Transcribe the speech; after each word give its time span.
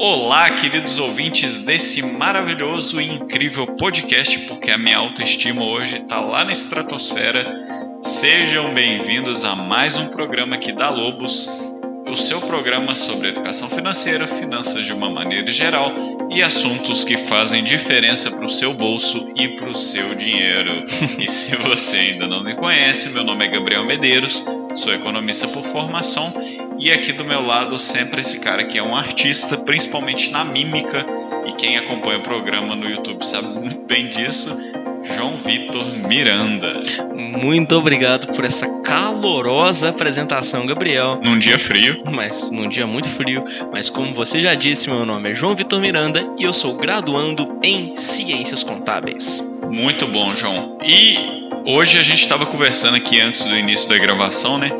Olá, 0.00 0.48
queridos 0.52 0.96
ouvintes 0.96 1.62
desse 1.62 2.02
maravilhoso 2.16 3.00
e 3.00 3.12
incrível 3.12 3.66
podcast, 3.66 4.46
porque 4.46 4.70
a 4.70 4.78
minha 4.78 4.96
autoestima 4.96 5.64
hoje 5.64 5.96
está 5.96 6.20
lá 6.20 6.44
na 6.44 6.52
estratosfera. 6.52 7.44
Sejam 8.00 8.72
bem-vindos 8.72 9.42
a 9.42 9.56
mais 9.56 9.96
um 9.96 10.06
programa 10.10 10.54
aqui 10.54 10.70
da 10.70 10.88
Lobos, 10.88 11.48
o 12.06 12.14
seu 12.14 12.40
programa 12.42 12.94
sobre 12.94 13.30
educação 13.30 13.68
financeira, 13.68 14.28
finanças 14.28 14.86
de 14.86 14.92
uma 14.92 15.10
maneira 15.10 15.50
geral 15.50 15.92
e 16.30 16.42
assuntos 16.42 17.04
que 17.04 17.16
fazem 17.16 17.64
diferença 17.64 18.30
para 18.30 18.44
o 18.44 18.48
seu 18.48 18.74
bolso 18.74 19.32
e 19.34 19.48
para 19.48 19.68
o 19.68 19.74
seu 19.74 20.14
dinheiro. 20.14 20.72
e 21.18 21.28
se 21.28 21.56
você 21.56 21.96
ainda 21.96 22.26
não 22.26 22.42
me 22.42 22.54
conhece, 22.54 23.14
meu 23.14 23.24
nome 23.24 23.46
é 23.46 23.48
Gabriel 23.48 23.84
Medeiros, 23.84 24.44
sou 24.74 24.92
economista 24.94 25.48
por 25.48 25.64
formação 25.64 26.32
e 26.78 26.92
aqui 26.92 27.12
do 27.12 27.24
meu 27.24 27.44
lado 27.44 27.76
sempre 27.76 28.20
esse 28.20 28.38
cara 28.38 28.64
que 28.64 28.78
é 28.78 28.82
um 28.82 28.94
artista, 28.94 29.56
principalmente 29.58 30.30
na 30.30 30.44
mímica, 30.44 31.04
e 31.44 31.52
quem 31.52 31.76
acompanha 31.76 32.18
o 32.18 32.22
programa 32.22 32.76
no 32.76 32.88
YouTube 32.88 33.24
sabe 33.24 33.48
muito 33.58 33.84
bem 33.84 34.06
disso. 34.06 34.56
João 35.14 35.36
Vitor 35.36 35.84
Miranda. 36.08 36.80
Muito 37.16 37.76
obrigado 37.76 38.28
por 38.34 38.44
essa 38.44 38.82
calorosa 38.82 39.88
apresentação, 39.88 40.66
Gabriel. 40.66 41.20
Num 41.22 41.38
dia 41.38 41.58
frio. 41.58 42.02
Mas 42.12 42.50
num 42.50 42.68
dia 42.68 42.86
muito 42.86 43.08
frio. 43.08 43.42
Mas 43.72 43.88
como 43.88 44.12
você 44.14 44.40
já 44.40 44.54
disse, 44.54 44.88
meu 44.88 45.04
nome 45.04 45.30
é 45.30 45.32
João 45.32 45.54
Vitor 45.54 45.80
Miranda 45.80 46.26
e 46.38 46.44
eu 46.44 46.52
sou 46.52 46.76
graduando 46.76 47.58
em 47.62 47.94
Ciências 47.96 48.62
Contábeis. 48.62 49.42
Muito 49.70 50.06
bom, 50.06 50.34
João. 50.34 50.78
E 50.84 51.48
hoje 51.66 51.98
a 51.98 52.02
gente 52.02 52.22
estava 52.22 52.46
conversando 52.46 52.96
aqui 52.96 53.20
antes 53.20 53.44
do 53.44 53.56
início 53.56 53.88
da 53.88 53.98
gravação, 53.98 54.58
né? 54.58 54.70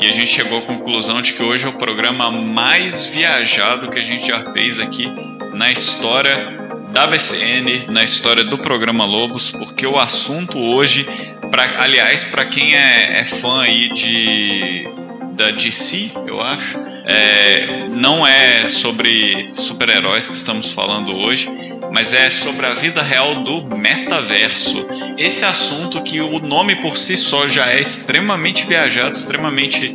E 0.00 0.06
a 0.06 0.12
gente 0.12 0.28
chegou 0.28 0.58
à 0.58 0.62
conclusão 0.62 1.20
de 1.20 1.32
que 1.32 1.42
hoje 1.42 1.66
é 1.66 1.68
o 1.68 1.72
programa 1.72 2.30
mais 2.30 3.06
viajado 3.06 3.90
que 3.90 3.98
a 3.98 4.02
gente 4.02 4.28
já 4.28 4.52
fez 4.52 4.78
aqui 4.78 5.12
na 5.54 5.72
história 5.72 6.67
da 6.92 7.06
BCN, 7.06 7.86
na 7.90 8.02
história 8.02 8.44
do 8.44 8.58
programa 8.58 9.04
Lobos, 9.04 9.50
porque 9.50 9.86
o 9.86 9.98
assunto 9.98 10.58
hoje, 10.58 11.06
pra, 11.50 11.82
aliás, 11.82 12.24
para 12.24 12.44
quem 12.44 12.74
é, 12.74 13.20
é, 13.20 13.24
fã 13.24 13.62
aí 13.62 13.92
de 13.92 14.84
da 15.32 15.52
DC, 15.52 16.10
eu 16.26 16.42
acho, 16.42 16.76
é, 17.06 17.86
não 17.90 18.26
é 18.26 18.68
sobre 18.68 19.50
super-heróis 19.54 20.26
que 20.26 20.34
estamos 20.34 20.72
falando 20.72 21.14
hoje, 21.16 21.48
mas 21.92 22.12
é 22.12 22.28
sobre 22.28 22.66
a 22.66 22.74
vida 22.74 23.02
real 23.02 23.36
do 23.44 23.64
metaverso. 23.76 24.84
Esse 25.16 25.44
assunto 25.44 26.02
que 26.02 26.20
o 26.20 26.40
nome 26.40 26.74
por 26.76 26.98
si 26.98 27.16
só 27.16 27.48
já 27.48 27.70
é 27.70 27.80
extremamente 27.80 28.66
viajado, 28.66 29.16
extremamente 29.16 29.94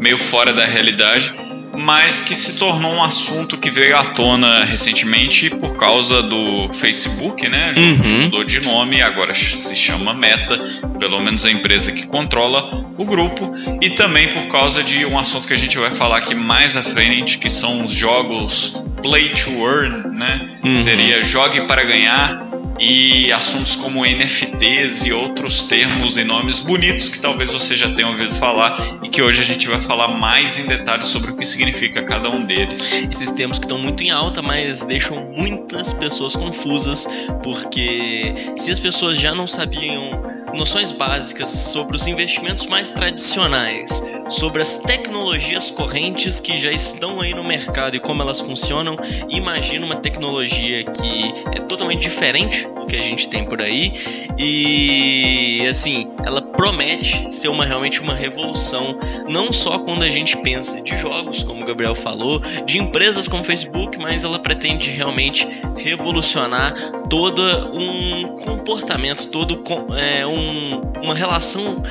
meio 0.00 0.18
fora 0.18 0.52
da 0.52 0.64
realidade, 0.64 1.32
mas 1.80 2.22
que 2.22 2.34
se 2.34 2.58
tornou 2.58 2.92
um 2.92 3.02
assunto 3.02 3.56
que 3.58 3.70
veio 3.70 3.96
à 3.96 4.04
tona 4.04 4.64
recentemente 4.64 5.50
por 5.50 5.76
causa 5.76 6.22
do 6.22 6.68
Facebook, 6.68 7.48
né? 7.48 7.72
Uhum. 7.76 8.22
Mudou 8.22 8.44
de 8.44 8.60
nome, 8.60 9.00
agora 9.00 9.34
se 9.34 9.74
chama 9.74 10.14
Meta, 10.14 10.58
pelo 10.98 11.20
menos 11.20 11.44
a 11.44 11.50
empresa 11.50 11.92
que 11.92 12.06
controla 12.06 12.70
o 12.96 13.04
grupo, 13.04 13.54
e 13.80 13.90
também 13.90 14.28
por 14.28 14.46
causa 14.48 14.82
de 14.82 15.04
um 15.06 15.18
assunto 15.18 15.46
que 15.46 15.54
a 15.54 15.58
gente 15.58 15.78
vai 15.78 15.90
falar 15.90 16.18
aqui 16.18 16.34
mais 16.34 16.76
à 16.76 16.82
frente, 16.82 17.38
que 17.38 17.48
são 17.48 17.84
os 17.84 17.94
jogos 17.94 18.86
play 19.02 19.30
to 19.30 19.50
earn, 19.66 20.16
né? 20.16 20.58
Uhum. 20.64 20.78
Seria 20.78 21.22
jogue 21.22 21.62
para 21.62 21.82
ganhar 21.84 22.49
e 22.80 23.30
assuntos 23.30 23.76
como 23.76 24.06
NFTs 24.06 25.04
e 25.04 25.12
outros 25.12 25.64
termos 25.64 26.16
e 26.16 26.24
nomes 26.24 26.60
bonitos 26.60 27.10
que 27.10 27.20
talvez 27.20 27.52
você 27.52 27.76
já 27.76 27.94
tenha 27.94 28.08
ouvido 28.08 28.34
falar 28.34 28.98
e 29.02 29.08
que 29.08 29.20
hoje 29.20 29.42
a 29.42 29.44
gente 29.44 29.68
vai 29.68 29.80
falar 29.80 30.08
mais 30.08 30.58
em 30.58 30.66
detalhes 30.66 31.06
sobre 31.06 31.32
o 31.32 31.36
que 31.36 31.44
significa 31.44 32.02
cada 32.02 32.30
um 32.30 32.42
deles. 32.44 32.92
Esses 32.94 33.30
termos 33.30 33.58
que 33.58 33.66
estão 33.66 33.78
muito 33.78 34.02
em 34.02 34.10
alta, 34.10 34.40
mas 34.40 34.84
deixam 34.86 35.32
muitas 35.36 35.92
pessoas 35.92 36.34
confusas, 36.34 37.06
porque 37.42 38.34
se 38.56 38.70
as 38.70 38.80
pessoas 38.80 39.18
já 39.18 39.34
não 39.34 39.46
sabiam 39.46 40.39
noções 40.54 40.92
básicas 40.92 41.48
sobre 41.48 41.96
os 41.96 42.06
investimentos 42.06 42.66
mais 42.66 42.92
tradicionais, 42.92 43.90
sobre 44.28 44.62
as 44.62 44.78
tecnologias 44.78 45.70
correntes 45.70 46.40
que 46.40 46.58
já 46.58 46.70
estão 46.70 47.20
aí 47.20 47.34
no 47.34 47.44
mercado 47.44 47.96
e 47.96 48.00
como 48.00 48.22
elas 48.22 48.40
funcionam. 48.40 48.96
Imagina 49.28 49.84
uma 49.86 49.96
tecnologia 49.96 50.84
que 50.84 51.34
é 51.56 51.60
totalmente 51.60 52.02
diferente 52.02 52.66
que 52.90 52.96
a 52.96 53.02
gente 53.02 53.28
tem 53.28 53.44
por 53.44 53.62
aí. 53.62 53.92
E 54.36 55.64
assim, 55.68 56.08
ela 56.24 56.42
promete 56.42 57.32
ser 57.32 57.48
uma 57.48 57.64
realmente 57.64 58.00
uma 58.00 58.14
revolução, 58.14 58.98
não 59.28 59.52
só 59.52 59.78
quando 59.78 60.02
a 60.02 60.10
gente 60.10 60.36
pensa 60.38 60.82
de 60.82 60.96
jogos, 60.96 61.42
como 61.44 61.62
o 61.62 61.66
Gabriel 61.66 61.94
falou, 61.94 62.40
de 62.66 62.78
empresas 62.78 63.28
como 63.28 63.44
Facebook, 63.44 63.98
mas 63.98 64.24
ela 64.24 64.38
pretende 64.38 64.90
realmente 64.90 65.46
revolucionar 65.76 66.74
todo 67.08 67.42
um 67.72 68.28
comportamento, 68.36 69.28
todo 69.28 69.62
é, 69.96 70.26
um, 70.26 70.80
uma 71.02 71.14
relação 71.14 71.82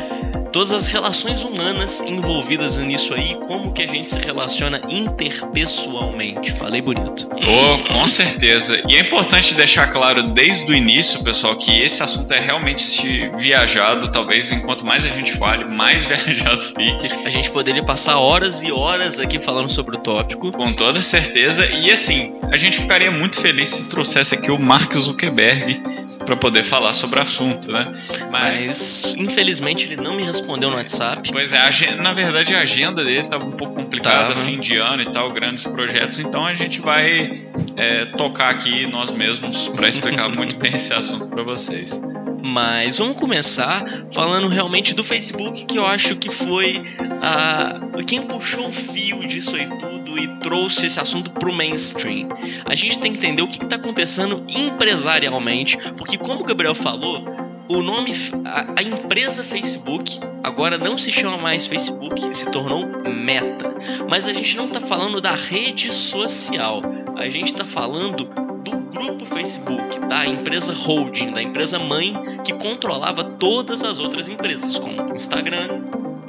todas 0.52 0.72
as 0.72 0.88
relações 0.88 1.44
humanas 1.44 2.02
envolvidas 2.02 2.78
nisso 2.78 3.14
aí, 3.14 3.36
como 3.48 3.72
que 3.72 3.84
a 3.84 3.88
gente 3.88 4.08
se 4.08 4.20
relaciona 4.20 4.82
interpessoalmente. 4.90 6.52
Falei 6.54 6.82
bonito. 6.82 7.30
Oh, 7.32 7.94
com 7.94 8.08
certeza. 8.08 8.82
E 8.90 8.96
é 8.96 9.00
importante 9.00 9.54
deixar 9.54 9.88
claro 9.88 10.24
desde 10.24 10.72
o 10.72 10.76
início, 10.76 11.24
pessoal, 11.24 11.56
que 11.56 11.72
esse 11.72 12.02
assunto 12.02 12.32
é 12.34 12.40
realmente 12.40 13.30
viajado. 13.38 14.12
Talvez 14.12 14.52
enquanto 14.52 14.86
mais 14.86 15.06
a 15.06 15.09
gente 15.09 15.34
fale, 15.38 15.66
mais 15.66 16.06
viajado 16.06 16.62
fique. 16.62 17.14
A 17.26 17.30
gente 17.30 17.50
poderia 17.52 17.84
passar 17.84 18.18
horas 18.18 18.64
e 18.64 18.72
horas 18.72 19.20
aqui 19.20 19.40
falando 19.40 19.70
sobre 19.70 19.96
o 19.96 20.00
tópico. 20.00 20.52
Com 20.52 20.74
toda 20.74 21.02
certeza. 21.02 21.66
E 21.66 21.92
assim, 21.92 22.40
a 22.52 22.58
gente 22.58 22.80
ficaria 22.80 23.12
muito 23.12 23.40
feliz 23.40 23.70
se 23.70 23.90
trouxesse 23.90 24.36
aqui 24.36 24.52
o 24.52 24.59
Mark 24.59 24.94
Zuckerberg 24.96 25.82
para 26.29 26.38
poder 26.38 26.62
falar 26.62 26.94
sobre 26.94 27.19
o 27.19 27.23
assunto, 27.23 27.72
né? 27.72 27.91
Mas... 28.29 28.59
Mas... 28.59 29.16
infelizmente 29.17 29.88
ele 29.88 29.95
não 29.95 30.13
me 30.13 30.23
respondeu 30.23 30.69
no 30.69 30.75
WhatsApp. 30.75 31.31
Pois 31.31 31.51
é, 31.51 31.59
na 32.00 32.13
verdade 32.13 32.53
a 32.53 32.59
agenda 32.59 33.03
dele 33.03 33.22
estava 33.22 33.45
um 33.45 33.51
pouco 33.51 33.73
complicada, 33.73 34.29
tava. 34.29 34.41
fim 34.41 34.59
de 34.59 34.78
ano 34.78 35.01
e 35.01 35.12
tal, 35.12 35.31
grandes 35.31 35.63
projetos, 35.63 36.19
então 36.19 36.45
a 36.45 36.53
gente 36.53 36.79
vai 36.79 37.50
é, 37.75 38.06
tocar 38.06 38.50
aqui 38.50 38.85
nós 38.85 39.09
mesmos 39.09 39.69
para 39.69 39.90
explicar 39.90 40.29
muito 40.29 40.56
bem 40.57 40.75
esse 40.75 40.94
assunto 40.94 41.28
para 41.29 41.41
vocês. 41.41 42.00
Mas 42.46 43.00
vamos 43.00 43.17
começar 43.17 43.84
falando 44.13 44.47
realmente 44.47 44.94
do 44.94 45.03
Facebook, 45.03 45.66
que 45.66 45.78
eu 45.78 45.85
acho 45.85 46.16
que 46.16 46.29
foi 46.29 46.84
a 47.22 48.03
quem 48.03 48.22
puxou 48.22 48.67
o 48.67 48.72
fio 48.72 49.28
disso 49.28 49.56
aí 49.56 49.67
tudo 49.67 49.89
e 50.18 50.28
trouxe 50.40 50.86
esse 50.86 51.00
assunto 51.00 51.31
pro 51.31 51.53
mainstream. 51.53 52.28
A 52.66 52.75
gente 52.75 53.00
tem 53.00 53.12
que 53.12 53.20
entender 53.20 53.42
o 53.42 53.47
que 53.47 53.64
está 53.64 53.75
acontecendo 53.75 54.46
empresarialmente, 54.50 55.78
porque 55.97 56.18
como 56.18 56.42
o 56.42 56.46
Gabriel 56.46 56.75
falou, 56.75 57.24
o 57.68 57.84
nome, 57.84 58.14
a, 58.46 58.80
a, 58.80 58.84
empresa 58.84 59.44
Facebook 59.44 60.20
agora 60.44 60.78
não 60.78 60.97
se 60.97 61.12
chama 61.12 61.38
mais 61.38 61.68
Facebook, 61.68 62.36
se 62.36 62.52
tornou 62.52 62.84
Meta. 63.08 63.75
Mas 64.09 64.28
a 64.28 64.34
gente 64.34 64.58
não 64.58 64.66
está 64.66 64.81
falando 64.81 65.22
da 65.22 65.36
rede 65.36 65.94
social, 65.94 66.81
a 67.16 67.30
gente 67.30 67.53
está 67.53 67.64
falando 67.64 68.24
do 68.24 68.72
grupo 68.91 69.24
Facebook, 69.24 70.00
da 70.08 70.26
empresa 70.26 70.74
holding, 70.74 71.31
da 71.31 71.44
empresa 71.44 71.78
mãe 71.78 72.14
que 72.44 72.53
controlava 72.53 73.24
todas 73.24 73.84
as 73.84 74.00
outras 74.00 74.28
empresas, 74.28 74.80
como 74.80 75.14
Instagram, 75.14 75.81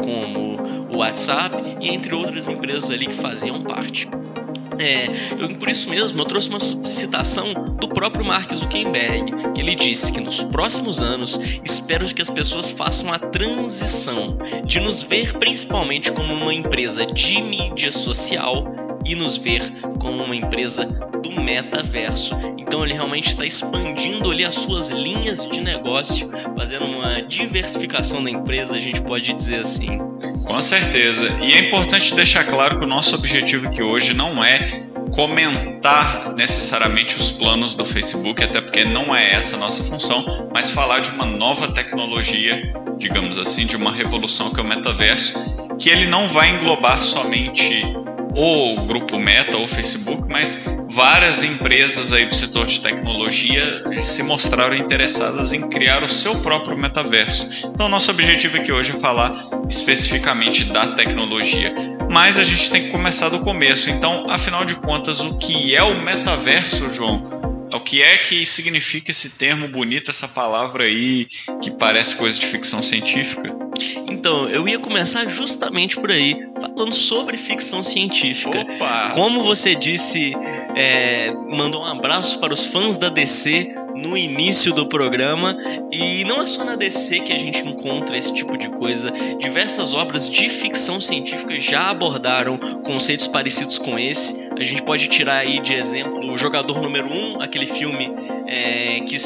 como 0.02 0.58
o 0.92 0.98
WhatsApp 0.98 1.56
e 1.80 1.88
entre 1.88 2.14
outras 2.14 2.46
empresas 2.46 2.90
ali 2.90 3.06
que 3.06 3.14
faziam 3.14 3.58
parte. 3.58 4.08
É, 4.78 5.08
eu, 5.38 5.56
por 5.56 5.68
isso 5.68 5.90
mesmo, 5.90 6.18
eu 6.18 6.24
trouxe 6.24 6.48
uma 6.48 6.58
citação 6.58 7.52
do 7.78 7.86
próprio 7.86 8.24
Mark 8.24 8.50
Zuckerberg, 8.54 9.52
que 9.54 9.60
ele 9.60 9.74
disse 9.74 10.10
que 10.10 10.20
nos 10.20 10.42
próximos 10.42 11.02
anos 11.02 11.38
espero 11.62 12.06
que 12.06 12.22
as 12.22 12.30
pessoas 12.30 12.70
façam 12.70 13.12
a 13.12 13.18
transição 13.18 14.38
de 14.64 14.80
nos 14.80 15.02
ver 15.02 15.34
principalmente 15.34 16.10
como 16.10 16.32
uma 16.32 16.54
empresa 16.54 17.04
de 17.04 17.42
mídia 17.42 17.92
social 17.92 18.79
e 19.10 19.15
nos 19.16 19.37
ver 19.37 19.60
como 19.98 20.22
uma 20.22 20.37
empresa 20.37 20.87
do 21.21 21.33
metaverso. 21.33 22.33
Então 22.57 22.84
ele 22.84 22.95
realmente 22.95 23.28
está 23.28 23.45
expandindo 23.45 24.30
ali 24.30 24.45
as 24.45 24.54
suas 24.54 24.91
linhas 24.91 25.48
de 25.48 25.60
negócio, 25.60 26.30
fazendo 26.57 26.84
uma 26.84 27.21
diversificação 27.22 28.22
da 28.22 28.30
empresa, 28.30 28.77
a 28.77 28.78
gente 28.78 29.03
pode 29.03 29.33
dizer 29.33 29.62
assim. 29.62 29.98
Com 30.47 30.62
certeza. 30.62 31.28
E 31.42 31.53
é 31.54 31.66
importante 31.66 32.15
deixar 32.15 32.45
claro 32.45 32.78
que 32.78 32.84
o 32.84 32.89
nosso 32.89 33.16
objetivo 33.16 33.66
aqui 33.66 33.83
hoje 33.83 34.15
não 34.15 34.45
é 34.45 34.89
comentar 35.10 36.33
necessariamente 36.36 37.16
os 37.16 37.33
planos 37.33 37.74
do 37.74 37.84
Facebook, 37.84 38.45
até 38.45 38.60
porque 38.60 38.84
não 38.84 39.15
é 39.15 39.33
essa 39.33 39.56
a 39.56 39.59
nossa 39.59 39.83
função, 39.83 40.48
mas 40.54 40.71
falar 40.71 41.01
de 41.01 41.10
uma 41.10 41.27
nova 41.27 41.72
tecnologia, 41.72 42.72
digamos 42.97 43.36
assim, 43.36 43.66
de 43.66 43.74
uma 43.74 43.91
revolução 43.91 44.54
que 44.54 44.60
é 44.60 44.63
o 44.63 44.66
metaverso, 44.66 45.34
que 45.80 45.91
ele 45.91 46.06
não 46.06 46.28
vai 46.28 46.51
englobar 46.51 47.03
somente 47.03 47.83
o 48.34 48.86
grupo 48.86 49.18
Meta 49.18 49.56
ou 49.56 49.66
Facebook, 49.66 50.28
mas 50.28 50.66
várias 50.91 51.42
empresas 51.42 52.12
aí 52.12 52.27
do 52.27 52.34
setor 52.34 52.66
de 52.66 52.80
tecnologia 52.80 53.84
se 54.03 54.22
mostraram 54.22 54.77
interessadas 54.77 55.53
em 55.53 55.68
criar 55.68 56.03
o 56.03 56.09
seu 56.09 56.36
próprio 56.41 56.77
metaverso. 56.77 57.66
Então, 57.66 57.88
nosso 57.88 58.10
objetivo 58.10 58.56
aqui 58.56 58.72
hoje 58.72 58.92
é 58.92 58.94
falar 58.94 59.32
especificamente 59.68 60.65
da 60.65 60.88
tecnologia. 60.88 61.72
mas 62.10 62.38
a 62.38 62.42
gente 62.42 62.71
tem 62.71 62.82
que 62.84 62.91
começar 62.91 63.28
do 63.28 63.38
começo. 63.38 63.88
Então, 63.88 64.27
afinal 64.28 64.65
de 64.65 64.74
contas, 64.74 65.21
o 65.21 65.38
que 65.38 65.77
é 65.77 65.82
o 65.82 66.03
metaverso, 66.03 66.92
João? 66.92 67.40
O 67.72 67.80
que 67.80 68.02
é 68.02 68.18
que 68.18 68.44
significa 68.44 69.10
esse 69.10 69.38
termo 69.38 69.68
bonito, 69.68 70.10
essa 70.10 70.28
palavra 70.28 70.84
aí 70.84 71.28
que 71.62 71.70
parece 71.70 72.16
coisa 72.16 72.38
de 72.38 72.46
ficção 72.46 72.82
científica? 72.82 73.54
Então, 74.08 74.48
eu 74.48 74.68
ia 74.68 74.78
começar 74.78 75.26
justamente 75.26 75.96
por 75.96 76.10
aí, 76.10 76.36
falando 76.60 76.92
sobre 76.92 77.36
ficção 77.36 77.82
científica. 77.82 78.60
Opa! 78.60 79.12
Como 79.14 79.42
você 79.42 79.74
disse, 79.74 80.34
é, 80.76 81.32
mandou 81.48 81.82
um 81.82 81.86
abraço 81.86 82.38
para 82.38 82.52
os 82.52 82.66
fãs 82.66 82.98
da 82.98 83.08
DC 83.08 83.74
no 83.96 84.16
início 84.16 84.72
do 84.72 84.86
programa. 84.86 85.56
E 85.92 86.24
não 86.24 86.42
é 86.42 86.46
só 86.46 86.64
na 86.64 86.74
DC 86.74 87.20
que 87.20 87.32
a 87.32 87.38
gente 87.38 87.66
encontra 87.66 88.16
esse 88.16 88.34
tipo 88.34 88.58
de 88.58 88.68
coisa. 88.68 89.12
Diversas 89.38 89.94
obras 89.94 90.28
de 90.28 90.48
ficção 90.48 91.00
científica 91.00 91.58
já 91.58 91.90
abordaram 91.90 92.58
conceitos 92.58 93.26
parecidos 93.26 93.78
com 93.78 93.98
esse. 93.98 94.49
A 94.60 94.62
gente 94.62 94.83
pode 94.83 95.09
tirar 95.09 95.39
aí 95.39 95.59
de 95.59 95.72
exemplo 95.72 96.30
o 96.30 96.36
Jogador 96.36 96.83
Número 96.83 97.10
1, 97.10 97.15
um, 97.15 97.41
aquele 97.41 97.65
filme 97.65 98.12
é, 98.47 99.01
que, 99.01 99.16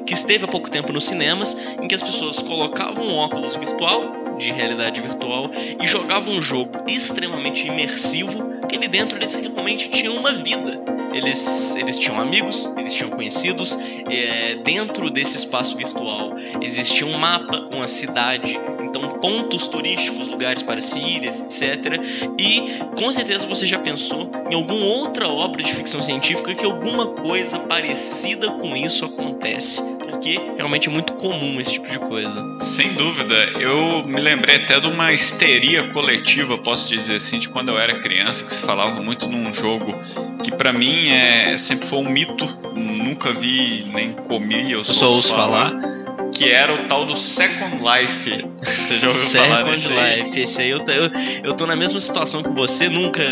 que 0.00 0.14
esteve 0.14 0.46
há 0.46 0.48
pouco 0.48 0.68
tempo 0.68 0.92
nos 0.92 1.04
cinemas, 1.04 1.56
em 1.80 1.86
que 1.86 1.94
as 1.94 2.02
pessoas 2.02 2.42
colocavam 2.42 3.06
um 3.06 3.14
óculos 3.14 3.54
virtual 3.54 4.36
de 4.36 4.50
realidade 4.50 5.00
virtual 5.00 5.48
e 5.80 5.86
jogavam 5.86 6.34
um 6.34 6.42
jogo 6.42 6.72
extremamente 6.88 7.68
imersivo 7.68 8.50
que 8.68 8.74
ali 8.74 8.88
dentro 8.88 9.16
eles 9.16 9.32
realmente 9.34 9.90
tinham 9.90 10.16
uma 10.16 10.32
vida. 10.32 10.82
Eles, 11.12 11.76
eles 11.76 11.96
tinham 11.96 12.20
amigos, 12.20 12.66
eles 12.76 12.92
tinham 12.92 13.10
conhecidos. 13.10 13.78
É, 14.10 14.56
dentro 14.56 15.08
desse 15.08 15.36
espaço 15.36 15.76
virtual 15.76 16.34
existia 16.60 17.06
um 17.06 17.16
mapa, 17.16 17.68
uma 17.72 17.86
cidade, 17.86 18.58
então 18.90 19.08
pontos 19.20 19.66
turísticos, 19.68 20.28
lugares 20.28 20.62
para 20.62 20.80
se 20.80 20.98
ir, 20.98 21.24
etc. 21.24 22.00
E 22.38 22.80
com 22.96 23.12
certeza 23.12 23.46
você 23.46 23.66
já 23.66 23.78
pensou 23.78 24.30
em 24.50 24.54
alguma 24.54 24.84
outra 24.84 25.28
obra 25.28 25.62
de 25.62 25.72
ficção 25.72 26.02
científica 26.02 26.54
que 26.54 26.64
alguma 26.64 27.06
coisa 27.06 27.60
parecida 27.60 28.50
com 28.50 28.76
isso 28.76 29.04
acontece 29.04 30.00
porque 30.20 30.38
realmente 30.56 30.88
é 30.88 30.92
muito 30.92 31.14
comum 31.14 31.58
esse 31.60 31.72
tipo 31.72 31.90
de 31.90 31.98
coisa. 31.98 32.44
Sem 32.58 32.92
dúvida. 32.92 33.34
Eu 33.58 34.02
me 34.04 34.20
lembrei 34.20 34.56
até 34.56 34.78
de 34.78 34.86
uma 34.86 35.12
histeria 35.12 35.88
coletiva, 35.92 36.58
posso 36.58 36.88
dizer 36.88 37.14
assim, 37.14 37.38
de 37.38 37.48
quando 37.48 37.70
eu 37.70 37.78
era 37.78 37.98
criança, 38.00 38.44
que 38.44 38.52
se 38.52 38.60
falava 38.60 39.00
muito 39.00 39.26
num 39.28 39.52
jogo 39.52 39.94
que 40.42 40.50
para 40.50 40.72
mim 40.72 41.10
é 41.10 41.56
sempre 41.56 41.86
foi 41.86 42.00
um 42.00 42.10
mito, 42.10 42.46
nunca 42.74 43.32
vi 43.32 43.86
nem 43.92 44.12
comi, 44.12 44.72
eu 44.72 44.84
só, 44.84 44.92
só 44.92 45.10
ouço 45.10 45.28
falar. 45.30 45.70
falar 45.70 45.99
que 46.32 46.50
era 46.50 46.72
o 46.72 46.78
tal 46.88 47.04
do 47.04 47.16
Second 47.16 47.76
Life. 47.76 48.44
Você 48.62 48.98
já 48.98 49.08
ouviu 49.08 49.22
Second 49.22 49.48
falar 49.48 49.70
nesse 49.70 49.92
Life. 49.92 50.40
Esse 50.40 50.62
aí 50.62 50.70
eu, 50.70 50.78
eu, 50.78 51.10
eu 51.44 51.54
tô 51.54 51.66
na 51.66 51.76
mesma 51.76 52.00
situação 52.00 52.42
que 52.42 52.50
você, 52.50 52.88
nunca 52.88 53.22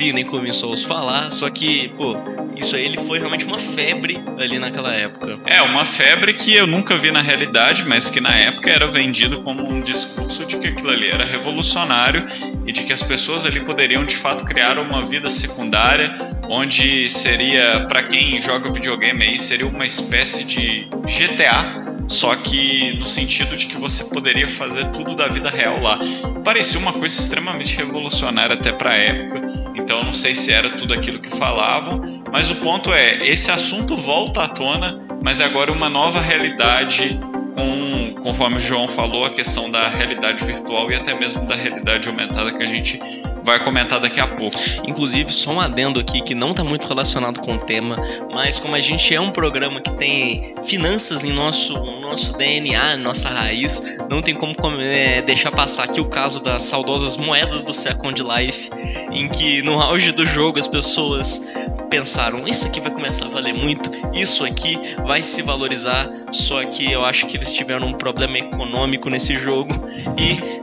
vi 0.00 0.12
nem 0.12 0.24
começou 0.24 0.72
a 0.72 0.76
falar, 0.76 1.30
só 1.30 1.50
que, 1.50 1.88
pô, 1.96 2.16
isso 2.56 2.74
aí 2.74 2.84
ele 2.84 2.96
foi 2.98 3.18
realmente 3.18 3.44
uma 3.44 3.58
febre 3.58 4.18
ali 4.38 4.58
naquela 4.58 4.94
época. 4.94 5.38
É, 5.46 5.60
uma 5.62 5.84
febre 5.84 6.32
que 6.32 6.54
eu 6.54 6.66
nunca 6.66 6.96
vi 6.96 7.10
na 7.10 7.20
realidade, 7.20 7.84
mas 7.84 8.10
que 8.10 8.20
na 8.20 8.34
época 8.34 8.70
era 8.70 8.86
vendido 8.86 9.42
como 9.42 9.62
um 9.62 9.80
discurso 9.80 10.46
de 10.46 10.56
que 10.56 10.68
aquilo 10.68 10.90
ali 10.90 11.08
era 11.10 11.24
revolucionário 11.24 12.26
e 12.66 12.72
de 12.72 12.82
que 12.82 12.92
as 12.92 13.02
pessoas 13.02 13.44
ali 13.44 13.60
poderiam 13.60 14.04
de 14.04 14.16
fato 14.16 14.44
criar 14.44 14.78
uma 14.78 15.02
vida 15.02 15.28
secundária, 15.28 16.16
onde 16.48 17.08
seria, 17.10 17.86
para 17.88 18.02
quem 18.02 18.40
joga 18.40 18.70
videogame 18.70 19.22
aí, 19.22 19.38
seria 19.38 19.66
uma 19.66 19.84
espécie 19.84 20.44
de 20.44 20.88
GTA, 21.04 21.89
só 22.10 22.34
que 22.34 22.92
no 22.98 23.06
sentido 23.06 23.56
de 23.56 23.66
que 23.66 23.76
você 23.76 24.02
poderia 24.04 24.46
fazer 24.48 24.86
tudo 24.86 25.14
da 25.14 25.28
vida 25.28 25.48
real 25.48 25.80
lá. 25.80 25.96
Parecia 26.44 26.80
uma 26.80 26.92
coisa 26.92 27.18
extremamente 27.20 27.76
revolucionária 27.76 28.54
até 28.54 28.72
para 28.72 28.90
a 28.90 28.96
época. 28.96 29.40
Então 29.76 30.02
não 30.02 30.12
sei 30.12 30.34
se 30.34 30.52
era 30.52 30.68
tudo 30.70 30.92
aquilo 30.92 31.20
que 31.20 31.30
falavam, 31.30 32.02
mas 32.32 32.50
o 32.50 32.56
ponto 32.56 32.92
é, 32.92 33.24
esse 33.28 33.52
assunto 33.52 33.96
volta 33.96 34.42
à 34.42 34.48
tona, 34.48 34.98
mas 35.22 35.40
agora 35.40 35.70
uma 35.70 35.88
nova 35.88 36.20
realidade 36.20 37.16
com, 37.54 38.20
conforme 38.20 38.56
o 38.56 38.60
João 38.60 38.88
falou, 38.88 39.24
a 39.24 39.30
questão 39.30 39.70
da 39.70 39.88
realidade 39.88 40.44
virtual 40.44 40.90
e 40.90 40.96
até 40.96 41.14
mesmo 41.14 41.46
da 41.46 41.54
realidade 41.54 42.08
aumentada 42.08 42.52
que 42.52 42.62
a 42.62 42.66
gente 42.66 42.98
vai 43.42 43.62
comentar 43.62 44.00
daqui 44.00 44.20
a 44.20 44.26
pouco. 44.26 44.56
Inclusive, 44.84 45.32
só 45.32 45.52
um 45.52 45.60
adendo 45.60 46.00
aqui 46.00 46.20
que 46.20 46.34
não 46.34 46.50
está 46.50 46.62
muito 46.62 46.86
relacionado 46.86 47.40
com 47.40 47.54
o 47.54 47.58
tema, 47.58 47.96
mas 48.32 48.58
como 48.58 48.74
a 48.74 48.80
gente 48.80 49.14
é 49.14 49.20
um 49.20 49.30
programa 49.30 49.80
que 49.80 49.92
tem 49.92 50.54
finanças 50.66 51.24
em 51.24 51.32
nosso, 51.32 51.74
nosso 52.00 52.36
DNA, 52.36 52.96
nossa 52.96 53.28
raiz, 53.28 53.96
não 54.10 54.20
tem 54.22 54.34
como 54.34 54.54
é, 54.80 55.22
deixar 55.22 55.50
passar 55.50 55.84
aqui 55.84 56.00
o 56.00 56.06
caso 56.06 56.42
das 56.42 56.64
saudosas 56.64 57.16
moedas 57.16 57.62
do 57.62 57.72
Second 57.72 58.22
Life, 58.22 58.70
em 59.12 59.28
que 59.28 59.62
no 59.62 59.80
auge 59.80 60.12
do 60.12 60.26
jogo 60.26 60.58
as 60.58 60.66
pessoas 60.66 61.52
pensaram: 61.90 62.46
isso 62.46 62.66
aqui 62.66 62.80
vai 62.80 62.90
começar 62.90 63.26
a 63.26 63.28
valer 63.28 63.52
muito, 63.52 63.90
isso 64.14 64.44
aqui 64.44 64.78
vai 65.04 65.22
se 65.22 65.42
valorizar. 65.42 66.08
Só 66.30 66.64
que 66.64 66.90
eu 66.90 67.04
acho 67.04 67.26
que 67.26 67.36
eles 67.36 67.52
tiveram 67.52 67.88
um 67.88 67.92
problema 67.92 68.38
econômico 68.38 69.10
nesse 69.10 69.36
jogo 69.36 69.74
e 70.16 70.59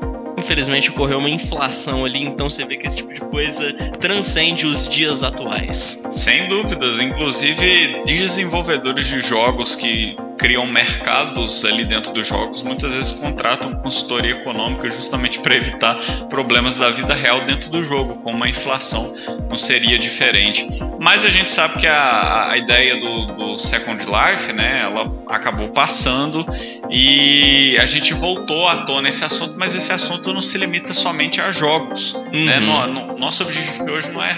infelizmente 0.48 0.90
ocorreu 0.92 1.20
uma 1.20 1.30
inflação 1.30 2.06
ali, 2.06 2.24
então 2.24 2.50
você 2.50 2.64
vê 2.64 2.78
que 2.78 2.88
esse 2.88 2.96
tipo 2.96 3.14
de 3.14 3.20
coisa 3.20 3.74
transcende 4.00 4.66
os 4.66 4.88
dias 4.88 5.22
atuais. 5.22 6.06
Sem 6.10 6.48
dúvidas, 6.48 7.02
inclusive 7.02 8.04
desenvolvedores 8.06 9.08
de 9.08 9.20
jogos 9.20 9.76
que 9.76 10.16
criam 10.38 10.66
mercados 10.66 11.66
ali 11.66 11.86
dentro 11.86 12.14
dos 12.14 12.28
jogos, 12.28 12.64
muitas 12.64 12.96
vezes 12.96 13.14
contratam 13.14 13.74
consultoria 13.76 14.32
econômica 14.32 14.90
justamente 14.90 15.40
para 15.40 15.56
evitar 15.56 15.96
problemas 16.30 16.78
da 16.78 16.90
vida 16.90 17.14
real 17.14 17.42
dentro 17.46 17.70
do 17.70 17.84
jogo, 17.84 18.16
como 18.22 18.44
a 18.44 18.50
inflação 18.50 19.14
não 19.50 19.58
seria 19.58 19.98
diferente. 19.98 20.68
Mas 21.00 21.26
a 21.26 21.30
gente 21.30 21.50
sabe 21.50 21.80
que 21.80 21.88
a, 21.88 22.52
a 22.52 22.58
ideia 22.58 23.00
do, 23.00 23.26
do 23.28 23.58
Second 23.58 24.04
Life, 24.06 24.54
né, 24.54 24.82
ela 24.84 25.12
acabou 25.30 25.70
passando 25.70 26.46
e 26.90 27.78
a 27.80 27.86
gente 27.86 28.14
voltou 28.14 28.68
à 28.68 28.84
tona 28.84 29.10
esse 29.10 29.24
assunto, 29.24 29.56
mas 29.58 29.76
esse 29.76 29.92
assunto 29.92 30.34
não 30.34 30.42
se 30.42 30.58
limita 30.58 30.94
somente 30.94 31.42
a 31.42 31.52
jogos. 31.52 32.14
Né? 32.32 32.38
Uhum. 32.38 32.46
Né? 32.46 32.60
No, 32.60 32.88
no, 32.88 33.18
nosso 33.18 33.44
objetivo 33.44 33.92
hoje 33.92 34.10
não 34.12 34.24
é 34.24 34.36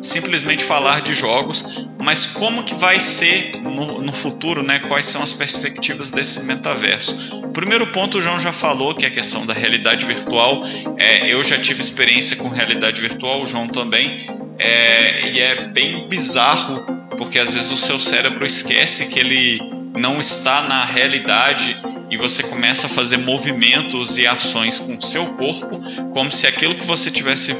simplesmente 0.00 0.64
falar 0.64 1.02
de 1.02 1.14
jogos, 1.14 1.86
mas 1.98 2.26
como 2.26 2.62
que 2.62 2.74
vai 2.74 2.98
ser 2.98 3.56
no, 3.56 4.00
no 4.00 4.12
futuro, 4.12 4.62
né? 4.62 4.78
Quais 4.78 5.06
são 5.06 5.22
as 5.22 5.32
perspectivas 5.32 6.10
desse 6.10 6.44
metaverso? 6.44 7.40
Primeiro 7.52 7.86
ponto 7.88 8.18
o 8.18 8.22
João 8.22 8.38
já 8.38 8.52
falou, 8.52 8.94
que 8.94 9.04
é 9.04 9.08
a 9.08 9.10
questão 9.10 9.44
da 9.44 9.52
realidade 9.52 10.06
virtual. 10.06 10.62
É, 10.96 11.28
eu 11.28 11.42
já 11.44 11.58
tive 11.58 11.80
experiência 11.80 12.36
com 12.36 12.48
realidade 12.48 13.00
virtual, 13.00 13.42
o 13.42 13.46
João 13.46 13.68
também, 13.68 14.26
é, 14.58 15.30
e 15.30 15.40
é 15.40 15.66
bem 15.66 16.08
bizarro, 16.08 17.06
porque 17.18 17.38
às 17.38 17.54
vezes 17.54 17.70
o 17.70 17.78
seu 17.78 17.98
cérebro 17.98 18.46
esquece 18.46 19.08
que 19.08 19.18
ele 19.18 19.60
não 19.96 20.20
está 20.20 20.62
na 20.62 20.84
realidade 20.84 21.76
e 22.10 22.16
você 22.16 22.42
começa 22.42 22.86
a 22.86 22.90
fazer 22.90 23.18
movimentos 23.18 24.18
e 24.18 24.26
ações 24.26 24.80
com 24.80 24.96
o 24.96 25.02
seu 25.02 25.24
corpo, 25.36 25.80
como 26.10 26.30
se 26.30 26.46
aquilo 26.46 26.74
que 26.74 26.84
você 26.84 27.10
tivesse 27.10 27.52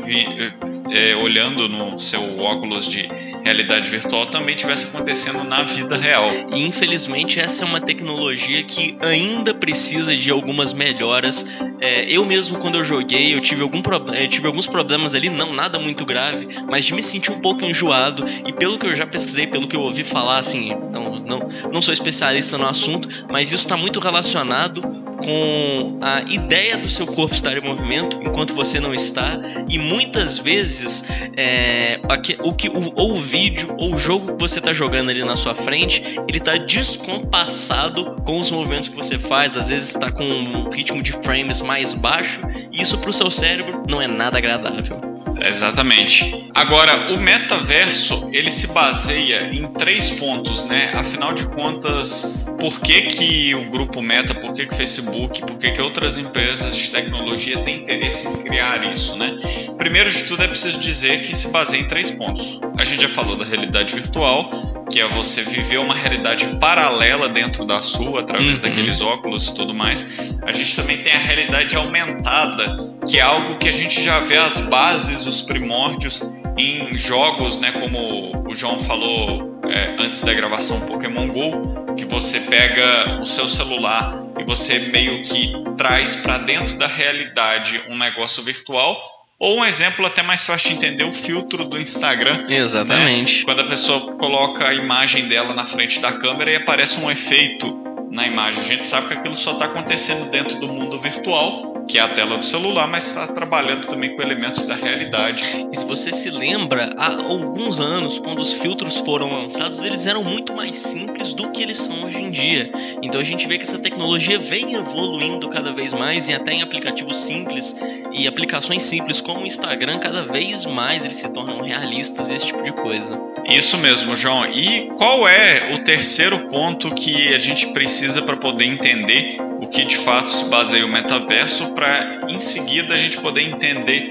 é, 0.90 1.14
olhando 1.16 1.68
no 1.68 1.96
seu 1.96 2.40
óculos 2.40 2.88
de 2.88 3.08
realidade 3.44 3.88
virtual 3.88 4.26
também 4.26 4.54
estivesse 4.54 4.86
acontecendo 4.86 5.44
na 5.44 5.62
vida 5.62 5.96
real. 5.96 6.30
E 6.54 6.66
infelizmente 6.66 7.40
essa 7.40 7.64
é 7.64 7.66
uma 7.66 7.80
tecnologia 7.80 8.62
que 8.62 8.96
ainda 9.00 9.54
precisa 9.54 10.14
de 10.14 10.30
algumas 10.30 10.72
melhoras. 10.72 11.58
É, 11.80 12.04
eu 12.10 12.24
mesmo 12.24 12.58
quando 12.58 12.76
eu 12.76 12.84
joguei 12.84 13.34
eu 13.34 13.40
tive 13.40 13.62
algum 13.62 13.80
eu 14.14 14.28
tive 14.28 14.46
alguns 14.46 14.66
problemas 14.66 15.14
ali, 15.14 15.28
não 15.28 15.52
nada 15.52 15.78
muito 15.78 16.04
grave, 16.04 16.46
mas 16.70 16.84
de 16.84 16.94
me 16.94 17.02
sentir 17.02 17.30
um 17.30 17.40
pouco 17.40 17.64
enjoado 17.64 18.24
e 18.46 18.52
pelo 18.52 18.78
que 18.78 18.86
eu 18.86 18.94
já 18.94 19.06
pesquisei, 19.06 19.46
pelo 19.46 19.66
que 19.66 19.76
eu 19.76 19.80
ouvi 19.80 20.04
falar, 20.04 20.38
assim, 20.38 20.70
não 20.92 21.10
não, 21.30 21.48
não 21.72 21.82
sou 21.82 21.94
especialista 21.94 22.58
no 22.58 22.66
assunto, 22.66 23.08
mas 23.30 23.52
isso 23.52 23.62
está 23.62 23.76
muito 23.76 24.00
relacionado 24.00 24.80
com 25.20 25.98
a 26.00 26.22
ideia 26.22 26.76
do 26.78 26.88
seu 26.88 27.06
corpo 27.06 27.34
estar 27.34 27.56
em 27.56 27.60
movimento 27.60 28.18
enquanto 28.22 28.54
você 28.54 28.80
não 28.80 28.94
está 28.94 29.38
e 29.68 29.78
muitas 29.78 30.38
vezes 30.38 31.04
é, 31.36 32.00
o 32.42 32.52
que 32.54 32.68
o, 32.68 32.92
ou 32.94 33.12
o 33.12 33.20
vídeo 33.30 33.74
ou 33.78 33.94
o 33.94 33.98
jogo 33.98 34.34
que 34.34 34.40
você 34.40 34.58
está 34.58 34.72
jogando 34.72 35.10
ali 35.10 35.22
na 35.22 35.36
sua 35.36 35.54
frente 35.54 36.02
ele 36.28 36.38
está 36.38 36.56
descompassado 36.56 38.16
com 38.24 38.38
os 38.38 38.50
movimentos 38.50 38.88
que 38.88 38.96
você 38.96 39.16
faz 39.16 39.56
às 39.56 39.68
vezes 39.68 39.90
está 39.90 40.10
com 40.10 40.24
um 40.24 40.68
ritmo 40.68 41.00
de 41.00 41.12
frames 41.12 41.60
mais 41.60 41.94
baixo 41.94 42.40
e 42.72 42.82
isso 42.82 42.98
para 42.98 43.10
o 43.10 43.12
seu 43.12 43.30
cérebro 43.30 43.84
não 43.88 44.02
é 44.02 44.08
nada 44.08 44.38
agradável 44.38 45.09
Exatamente. 45.42 46.48
Agora, 46.54 47.12
o 47.12 47.20
metaverso, 47.20 48.28
ele 48.32 48.50
se 48.50 48.72
baseia 48.72 49.50
em 49.52 49.66
três 49.72 50.10
pontos, 50.10 50.66
né? 50.66 50.90
Afinal 50.94 51.32
de 51.32 51.46
contas, 51.46 52.46
por 52.58 52.80
que, 52.80 53.02
que 53.02 53.54
o 53.54 53.70
grupo 53.70 54.02
Meta, 54.02 54.34
por 54.34 54.52
que, 54.54 54.66
que 54.66 54.74
o 54.74 54.76
Facebook, 54.76 55.40
por 55.40 55.58
que, 55.58 55.70
que 55.70 55.80
outras 55.80 56.18
empresas 56.18 56.76
de 56.76 56.90
tecnologia 56.90 57.58
têm 57.60 57.78
interesse 57.78 58.28
em 58.28 58.42
criar 58.44 58.92
isso, 58.92 59.16
né? 59.16 59.36
Primeiro 59.78 60.10
de 60.10 60.24
tudo, 60.24 60.42
é 60.42 60.48
preciso 60.48 60.78
dizer 60.78 61.22
que 61.22 61.34
se 61.34 61.50
baseia 61.50 61.80
em 61.80 61.88
três 61.88 62.10
pontos. 62.10 62.60
A 62.78 62.84
gente 62.84 63.02
já 63.02 63.08
falou 63.08 63.36
da 63.36 63.44
realidade 63.44 63.94
virtual, 63.94 64.50
que 64.90 65.00
é 65.00 65.06
você 65.08 65.42
viver 65.42 65.78
uma 65.78 65.94
realidade 65.94 66.44
paralela 66.58 67.28
dentro 67.28 67.64
da 67.64 67.82
sua, 67.82 68.20
através 68.20 68.58
Uhum. 68.58 68.68
daqueles 68.68 69.00
óculos 69.00 69.48
e 69.48 69.54
tudo 69.54 69.72
mais. 69.72 70.04
A 70.42 70.52
gente 70.52 70.74
também 70.76 70.98
tem 70.98 71.12
a 71.12 71.18
realidade 71.18 71.76
aumentada, 71.76 72.76
que 73.08 73.18
é 73.18 73.22
algo 73.22 73.56
que 73.58 73.68
a 73.68 73.72
gente 73.72 74.02
já 74.02 74.18
vê 74.20 74.36
as 74.36 74.60
bases, 74.68 75.26
os 75.26 75.42
primórdios 75.42 76.20
em 76.58 76.96
jogos, 76.98 77.58
né, 77.58 77.72
como 77.72 78.46
o 78.48 78.54
João 78.54 78.78
falou 78.80 79.60
é, 79.68 80.02
antes 80.02 80.22
da 80.22 80.34
gravação 80.34 80.80
Pokémon 80.86 81.28
Go, 81.28 81.94
que 81.94 82.04
você 82.04 82.40
pega 82.40 83.20
o 83.20 83.24
seu 83.24 83.46
celular 83.48 84.24
e 84.38 84.44
você 84.44 84.78
meio 84.90 85.22
que 85.22 85.52
traz 85.78 86.16
para 86.16 86.38
dentro 86.38 86.76
da 86.76 86.86
realidade 86.88 87.80
um 87.88 87.96
negócio 87.96 88.42
virtual. 88.42 89.00
Ou 89.40 89.60
um 89.60 89.64
exemplo 89.64 90.04
até 90.04 90.22
mais 90.22 90.44
fácil 90.44 90.68
de 90.68 90.76
entender, 90.76 91.02
o 91.02 91.10
filtro 91.10 91.64
do 91.64 91.80
Instagram, 91.80 92.44
Exatamente. 92.46 93.42
quando 93.42 93.60
a 93.60 93.64
pessoa 93.64 94.14
coloca 94.18 94.68
a 94.68 94.74
imagem 94.74 95.28
dela 95.28 95.54
na 95.54 95.64
frente 95.64 95.98
da 95.98 96.12
câmera 96.12 96.50
e 96.50 96.56
aparece 96.56 97.00
um 97.00 97.10
efeito 97.10 97.82
na 98.10 98.26
imagem. 98.26 98.60
A 98.60 98.64
gente 98.66 98.86
sabe 98.86 99.08
que 99.08 99.14
aquilo 99.14 99.34
só 99.34 99.52
está 99.52 99.64
acontecendo 99.64 100.30
dentro 100.30 100.60
do 100.60 100.68
mundo 100.68 100.98
virtual, 100.98 101.79
que 101.90 101.98
é 101.98 102.02
a 102.02 102.08
tela 102.08 102.38
do 102.38 102.46
celular, 102.46 102.86
mas 102.86 103.08
está 103.08 103.26
trabalhando 103.26 103.88
também 103.88 104.14
com 104.14 104.22
elementos 104.22 104.64
da 104.64 104.76
realidade. 104.76 105.66
E 105.72 105.76
se 105.76 105.84
você 105.84 106.12
se 106.12 106.30
lembra, 106.30 106.94
há 106.96 107.24
alguns 107.24 107.80
anos, 107.80 108.16
quando 108.16 108.38
os 108.38 108.52
filtros 108.52 108.98
foram 108.98 109.32
lançados, 109.32 109.82
eles 109.82 110.06
eram 110.06 110.22
muito 110.22 110.54
mais 110.54 110.78
simples 110.78 111.34
do 111.34 111.50
que 111.50 111.60
eles 111.60 111.78
são 111.78 112.04
hoje 112.04 112.18
em 112.18 112.30
dia. 112.30 112.70
Então 113.02 113.20
a 113.20 113.24
gente 113.24 113.44
vê 113.48 113.58
que 113.58 113.64
essa 113.64 113.78
tecnologia 113.78 114.38
vem 114.38 114.74
evoluindo 114.74 115.48
cada 115.48 115.72
vez 115.72 115.92
mais 115.92 116.28
e 116.28 116.32
até 116.32 116.52
em 116.52 116.62
aplicativos 116.62 117.16
simples 117.16 117.76
e 118.12 118.28
aplicações 118.28 118.84
simples 118.84 119.20
como 119.20 119.40
o 119.40 119.46
Instagram, 119.46 119.98
cada 119.98 120.22
vez 120.22 120.64
mais 120.66 121.04
eles 121.04 121.16
se 121.16 121.28
tornam 121.32 121.60
realistas 121.60 122.30
e 122.30 122.36
esse 122.36 122.46
tipo 122.46 122.62
de 122.62 122.72
coisa. 122.72 123.20
Isso 123.48 123.76
mesmo, 123.78 124.14
João. 124.14 124.46
E 124.46 124.88
qual 124.96 125.26
é 125.26 125.74
o 125.74 125.82
terceiro 125.82 126.38
ponto 126.50 126.94
que 126.94 127.34
a 127.34 127.38
gente 127.38 127.66
precisa 127.68 128.22
para 128.22 128.36
poder 128.36 128.66
entender 128.66 129.49
que 129.70 129.84
de 129.84 129.96
fato 129.98 130.30
se 130.30 130.44
baseia 130.46 130.84
o 130.84 130.88
metaverso, 130.88 131.74
para 131.74 132.20
em 132.28 132.40
seguida 132.40 132.94
a 132.94 132.98
gente 132.98 133.18
poder 133.18 133.42
entender 133.42 134.10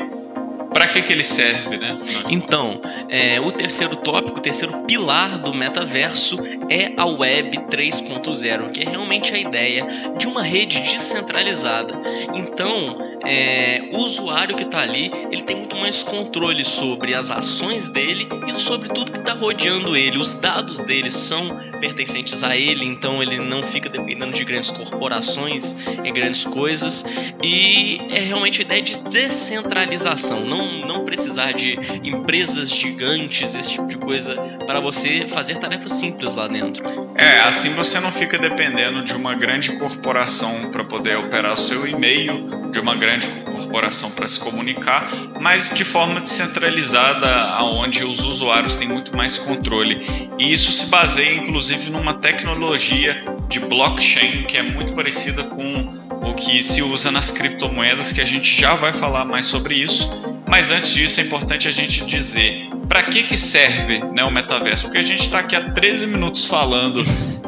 para 0.73 0.87
que, 0.87 1.01
que 1.01 1.11
ele 1.11 1.23
serve, 1.23 1.77
né? 1.77 1.97
Então, 2.29 2.79
é, 3.09 3.39
o 3.41 3.51
terceiro 3.51 3.95
tópico, 3.97 4.37
o 4.37 4.41
terceiro 4.41 4.85
pilar 4.85 5.37
do 5.39 5.53
metaverso 5.53 6.37
é 6.69 6.93
a 6.95 7.05
Web 7.05 7.57
3.0, 7.69 8.71
que 8.71 8.83
é 8.83 8.89
realmente 8.89 9.33
a 9.33 9.37
ideia 9.37 9.85
de 10.17 10.27
uma 10.27 10.43
rede 10.43 10.79
descentralizada. 10.79 11.99
Então, 12.33 12.95
é, 13.25 13.89
o 13.91 13.97
usuário 13.97 14.55
que 14.55 14.63
está 14.63 14.81
ali, 14.81 15.11
ele 15.31 15.41
tem 15.41 15.57
muito 15.57 15.75
mais 15.75 16.03
controle 16.03 16.63
sobre 16.63 17.13
as 17.13 17.31
ações 17.31 17.89
dele 17.89 18.27
e 18.47 18.53
sobre 18.53 18.89
tudo 18.89 19.11
que 19.11 19.19
está 19.19 19.33
rodeando 19.33 19.97
ele. 19.97 20.17
Os 20.17 20.35
dados 20.35 20.81
dele 20.83 21.09
são 21.09 21.59
pertencentes 21.79 22.43
a 22.43 22.55
ele, 22.55 22.85
então 22.85 23.21
ele 23.21 23.37
não 23.37 23.63
fica 23.63 23.89
dependendo 23.89 24.31
de 24.33 24.43
grandes 24.43 24.71
corporações 24.71 25.75
e 26.03 26.11
grandes 26.11 26.43
coisas. 26.43 27.05
E 27.43 27.99
é 28.11 28.19
realmente 28.19 28.61
a 28.61 28.65
ideia 28.65 28.81
de 28.81 28.97
descentralização, 29.09 30.45
não, 30.45 30.85
não 30.85 31.03
precisar 31.03 31.53
de 31.53 31.77
empresas 32.03 32.69
gigantes, 32.69 33.55
esse 33.55 33.71
tipo 33.71 33.87
de 33.87 33.97
coisa, 33.97 34.35
para 34.65 34.79
você 34.79 35.25
fazer 35.27 35.57
tarefas 35.57 35.93
simples 35.93 36.35
lá 36.35 36.47
dentro. 36.47 36.83
É, 37.15 37.39
assim 37.41 37.69
você 37.73 37.99
não 37.99 38.11
fica 38.11 38.37
dependendo 38.37 39.03
de 39.03 39.13
uma 39.13 39.33
grande 39.35 39.77
corporação 39.77 40.71
para 40.71 40.83
poder 40.83 41.17
operar 41.17 41.53
o 41.53 41.57
seu 41.57 41.87
e-mail, 41.87 42.71
de 42.71 42.79
uma 42.79 42.95
grande 42.95 43.27
corporação 43.27 43.58
para 43.69 44.27
se 44.27 44.39
comunicar, 44.39 45.09
mas 45.39 45.71
de 45.73 45.83
forma 45.83 46.19
descentralizada, 46.19 47.27
aonde 47.53 48.03
os 48.03 48.21
usuários 48.21 48.75
têm 48.75 48.87
muito 48.87 49.15
mais 49.15 49.37
controle. 49.37 50.29
E 50.37 50.51
isso 50.51 50.71
se 50.71 50.87
baseia 50.87 51.35
inclusive 51.35 51.89
numa 51.89 52.13
tecnologia 52.13 53.23
de 53.47 53.59
blockchain 53.61 54.43
que 54.43 54.57
é 54.57 54.63
muito 54.63 54.93
parecida 54.93 55.43
com 55.43 55.99
o 56.21 56.33
que 56.33 56.61
se 56.61 56.81
usa 56.81 57.11
nas 57.11 57.31
criptomoedas, 57.31 58.11
que 58.11 58.21
a 58.21 58.25
gente 58.25 58.59
já 58.59 58.75
vai 58.75 58.91
falar 58.91 59.25
mais 59.25 59.45
sobre 59.45 59.75
isso. 59.75 60.09
Mas 60.47 60.71
antes 60.71 60.93
disso 60.93 61.19
é 61.19 61.23
importante 61.23 61.67
a 61.67 61.71
gente 61.71 62.05
dizer 62.05 62.69
para 62.87 63.03
que, 63.03 63.21
que 63.23 63.37
serve 63.37 63.99
né, 64.15 64.23
o 64.23 64.31
metaverso? 64.31 64.85
Porque 64.85 64.97
a 64.97 65.03
gente 65.03 65.21
está 65.21 65.39
aqui 65.39 65.55
há 65.55 65.69
13 65.69 66.07
minutos 66.07 66.45
falando. 66.45 67.03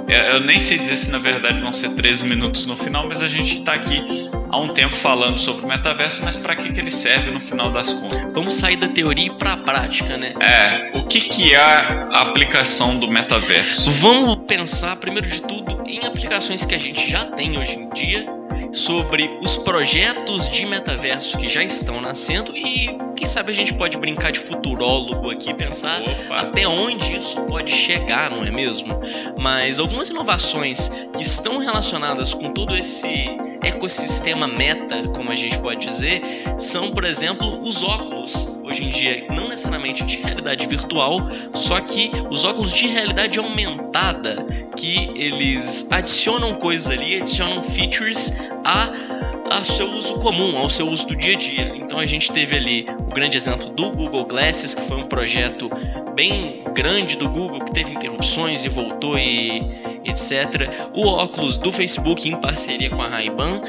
é, 0.08 0.36
Eu 0.36 0.40
nem 0.42 0.60
sei 0.60 0.78
dizer 0.78 0.96
se 0.96 1.12
na 1.12 1.18
verdade 1.18 1.60
vão 1.60 1.74
ser 1.74 1.96
13 1.96 2.26
minutos 2.26 2.68
no 2.68 2.78
final, 2.78 3.08
mas 3.08 3.24
a 3.24 3.28
gente 3.28 3.58
está 3.58 3.74
aqui 3.74 4.30
há 4.52 4.60
um 4.60 4.68
tempo 4.68 4.96
falando 4.96 5.40
sobre 5.40 5.66
o 5.66 5.68
metaverso, 5.68 6.24
mas 6.24 6.36
para 6.38 6.56
que, 6.56 6.72
que 6.72 6.80
ele 6.80 6.92
serve 6.92 7.32
no 7.32 7.40
final 7.40 7.72
das 7.72 7.94
contas? 7.94 8.30
Vamos 8.34 8.56
sair 8.56 8.76
da 8.76 8.88
teoria 8.88 9.28
e 9.28 9.30
para 9.30 9.54
a 9.54 9.58
prática, 9.58 10.18
né? 10.18 10.34
É, 10.40 10.98
o 10.98 11.04
que, 11.04 11.22
que 11.22 11.54
é 11.54 11.58
a 11.58 12.22
aplicação 12.22 13.00
do 13.00 13.08
metaverso? 13.08 13.90
Vamos 13.92 14.40
pensar, 14.46 14.96
primeiro 14.98 15.28
de 15.28 15.42
tudo, 15.42 15.84
em 15.86 16.06
aplicações 16.06 16.66
que 16.66 16.76
a 16.76 16.80
gente 16.80 17.10
já 17.10 17.26
tem 17.26 17.58
hoje 17.58 17.78
em 17.78 17.90
dia, 17.90 18.26
sobre 18.72 19.38
os 19.42 19.58
projetos 19.58 20.48
de 20.48 20.66
metaverso 20.66 21.38
que 21.38 21.48
já 21.48 21.64
estão 21.64 22.00
nascendo 22.00 22.56
e 22.56 22.90
quem 23.16 23.28
sabe 23.28 23.52
a 23.52 23.56
gente 23.56 23.74
pode 23.74 23.98
brincar 23.98 24.32
de 24.32 24.40
futurólogo 24.40 25.30
aqui, 25.30 25.54
pensar 25.54 26.02
Opa. 26.02 26.38
até 26.38 26.68
onde 26.68 27.16
isso 27.16 27.40
pode 27.44 27.72
chegar, 27.72 28.32
não 28.32 28.44
é 28.44 28.50
mesmo? 28.50 29.00
Mas 29.40 29.80
algumas 29.80 30.10
inovações 30.10 30.90
que 31.16 31.22
estão 31.22 31.60
relacionadas 31.60 32.34
com 32.34 32.52
todo 32.52 32.76
esse 32.76 33.30
ecossistema 33.62 34.48
meta, 34.48 35.08
como 35.10 35.32
a 35.32 35.36
gente 35.36 35.58
pode 35.60 35.86
dizer, 35.86 36.22
são, 36.58 36.92
por 36.92 37.04
exemplo, 37.04 37.62
os 37.62 37.84
óculos. 37.84 38.60
Hoje 38.64 38.86
em 38.86 38.90
dia, 38.90 39.26
não 39.30 39.50
necessariamente 39.50 40.04
de 40.04 40.18
realidade 40.18 40.66
virtual, 40.66 41.20
só 41.54 41.80
que 41.82 42.10
os 42.30 42.46
óculos 42.46 42.74
de 42.74 42.88
realidade 42.88 43.38
aumentada, 43.38 44.46
que 44.76 45.12
eles 45.16 45.92
adicionam 45.92 46.56
coisas 46.56 46.90
ali, 46.90 47.18
adicionam 47.18 47.62
features 47.62 48.34
a 48.66 49.64
seu 49.64 49.88
uso 49.92 50.16
comum, 50.16 50.58
ao 50.58 50.70
seu 50.70 50.88
uso 50.88 51.08
do 51.08 51.16
dia 51.16 51.34
a 51.34 51.38
dia. 51.38 51.74
Então 51.76 52.00
a 52.00 52.06
gente 52.06 52.32
teve 52.32 52.56
ali 52.56 52.86
o 53.00 53.14
grande 53.14 53.38
exemplo 53.38 53.70
do 53.70 53.92
Google 53.92 54.26
Glasses, 54.26 54.74
que 54.74 54.82
foi 54.84 54.98
um 54.98 55.06
projeto 55.06 55.70
bem 56.16 56.64
grande 56.74 57.18
do 57.18 57.30
Google 57.30 57.60
que 57.60 57.72
teve 57.72 57.92
interrupções 57.92 58.66
e 58.66 58.70
voltou 58.70 59.18
e 59.18 59.60
etc. 60.06 60.70
O 60.94 61.06
óculos 61.06 61.58
do 61.58 61.72
Facebook 61.72 62.28
em 62.28 62.36
parceria 62.36 62.90
com 62.90 63.02
a 63.02 63.08
Ray-Ban, 63.08 63.62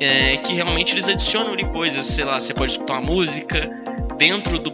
é, 0.00 0.36
que 0.38 0.54
realmente 0.54 0.94
eles 0.94 1.08
adicionam 1.08 1.52
ali 1.52 1.64
coisas, 1.64 2.04
sei 2.04 2.24
lá, 2.24 2.38
você 2.38 2.52
pode 2.52 2.72
escutar 2.72 3.00
música 3.00 3.70
dentro 4.16 4.58
do 4.58 4.72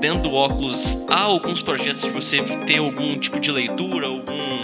dentro 0.00 0.20
do 0.20 0.34
óculos. 0.34 1.06
Há 1.08 1.22
alguns 1.22 1.62
projetos 1.62 2.02
de 2.02 2.10
você 2.10 2.42
ter 2.66 2.78
algum 2.78 3.18
tipo 3.18 3.40
de 3.40 3.50
leitura, 3.50 4.06
algum 4.06 4.61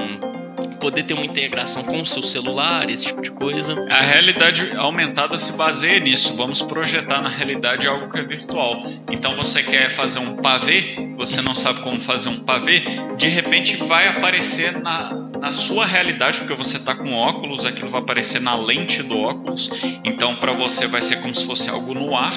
poder 0.78 1.02
ter 1.02 1.14
uma 1.14 1.24
integração 1.24 1.82
com 1.84 2.00
o 2.00 2.06
seu 2.06 2.22
celular, 2.22 2.88
esse 2.88 3.06
tipo 3.06 3.20
de 3.20 3.30
coisa. 3.30 3.74
A 3.90 4.00
realidade 4.00 4.72
aumentada 4.76 5.36
se 5.36 5.56
baseia 5.56 5.98
nisso. 6.00 6.34
Vamos 6.36 6.62
projetar 6.62 7.20
na 7.20 7.28
realidade 7.28 7.86
algo 7.86 8.08
que 8.10 8.18
é 8.18 8.22
virtual. 8.22 8.82
Então 9.10 9.34
você 9.36 9.62
quer 9.62 9.90
fazer 9.90 10.18
um 10.18 10.36
pavê, 10.36 10.96
você 11.16 11.42
não 11.42 11.54
sabe 11.54 11.80
como 11.80 12.00
fazer 12.00 12.28
um 12.28 12.40
pavê, 12.44 12.82
de 13.16 13.28
repente 13.28 13.76
vai 13.76 14.08
aparecer 14.08 14.80
na, 14.80 15.12
na 15.40 15.52
sua 15.52 15.84
realidade, 15.86 16.38
porque 16.38 16.54
você 16.54 16.76
está 16.76 16.94
com 16.94 17.12
óculos, 17.12 17.64
aquilo 17.66 17.88
vai 17.88 18.00
aparecer 18.00 18.40
na 18.40 18.54
lente 18.56 19.02
do 19.02 19.18
óculos. 19.20 19.70
Então 20.04 20.36
para 20.36 20.52
você 20.52 20.86
vai 20.86 21.00
ser 21.02 21.16
como 21.20 21.34
se 21.34 21.44
fosse 21.46 21.68
algo 21.68 21.92
no 21.94 22.16
ar. 22.16 22.34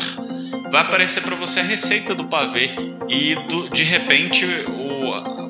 Vai 0.71 0.81
aparecer 0.81 1.21
para 1.21 1.36
você 1.36 1.60
a 1.60 1.63
receita 1.63 2.15
do 2.15 2.25
pavê 2.25 2.71
e 3.10 3.36
do- 3.50 3.67
de 3.69 3.83
repente 3.83 4.45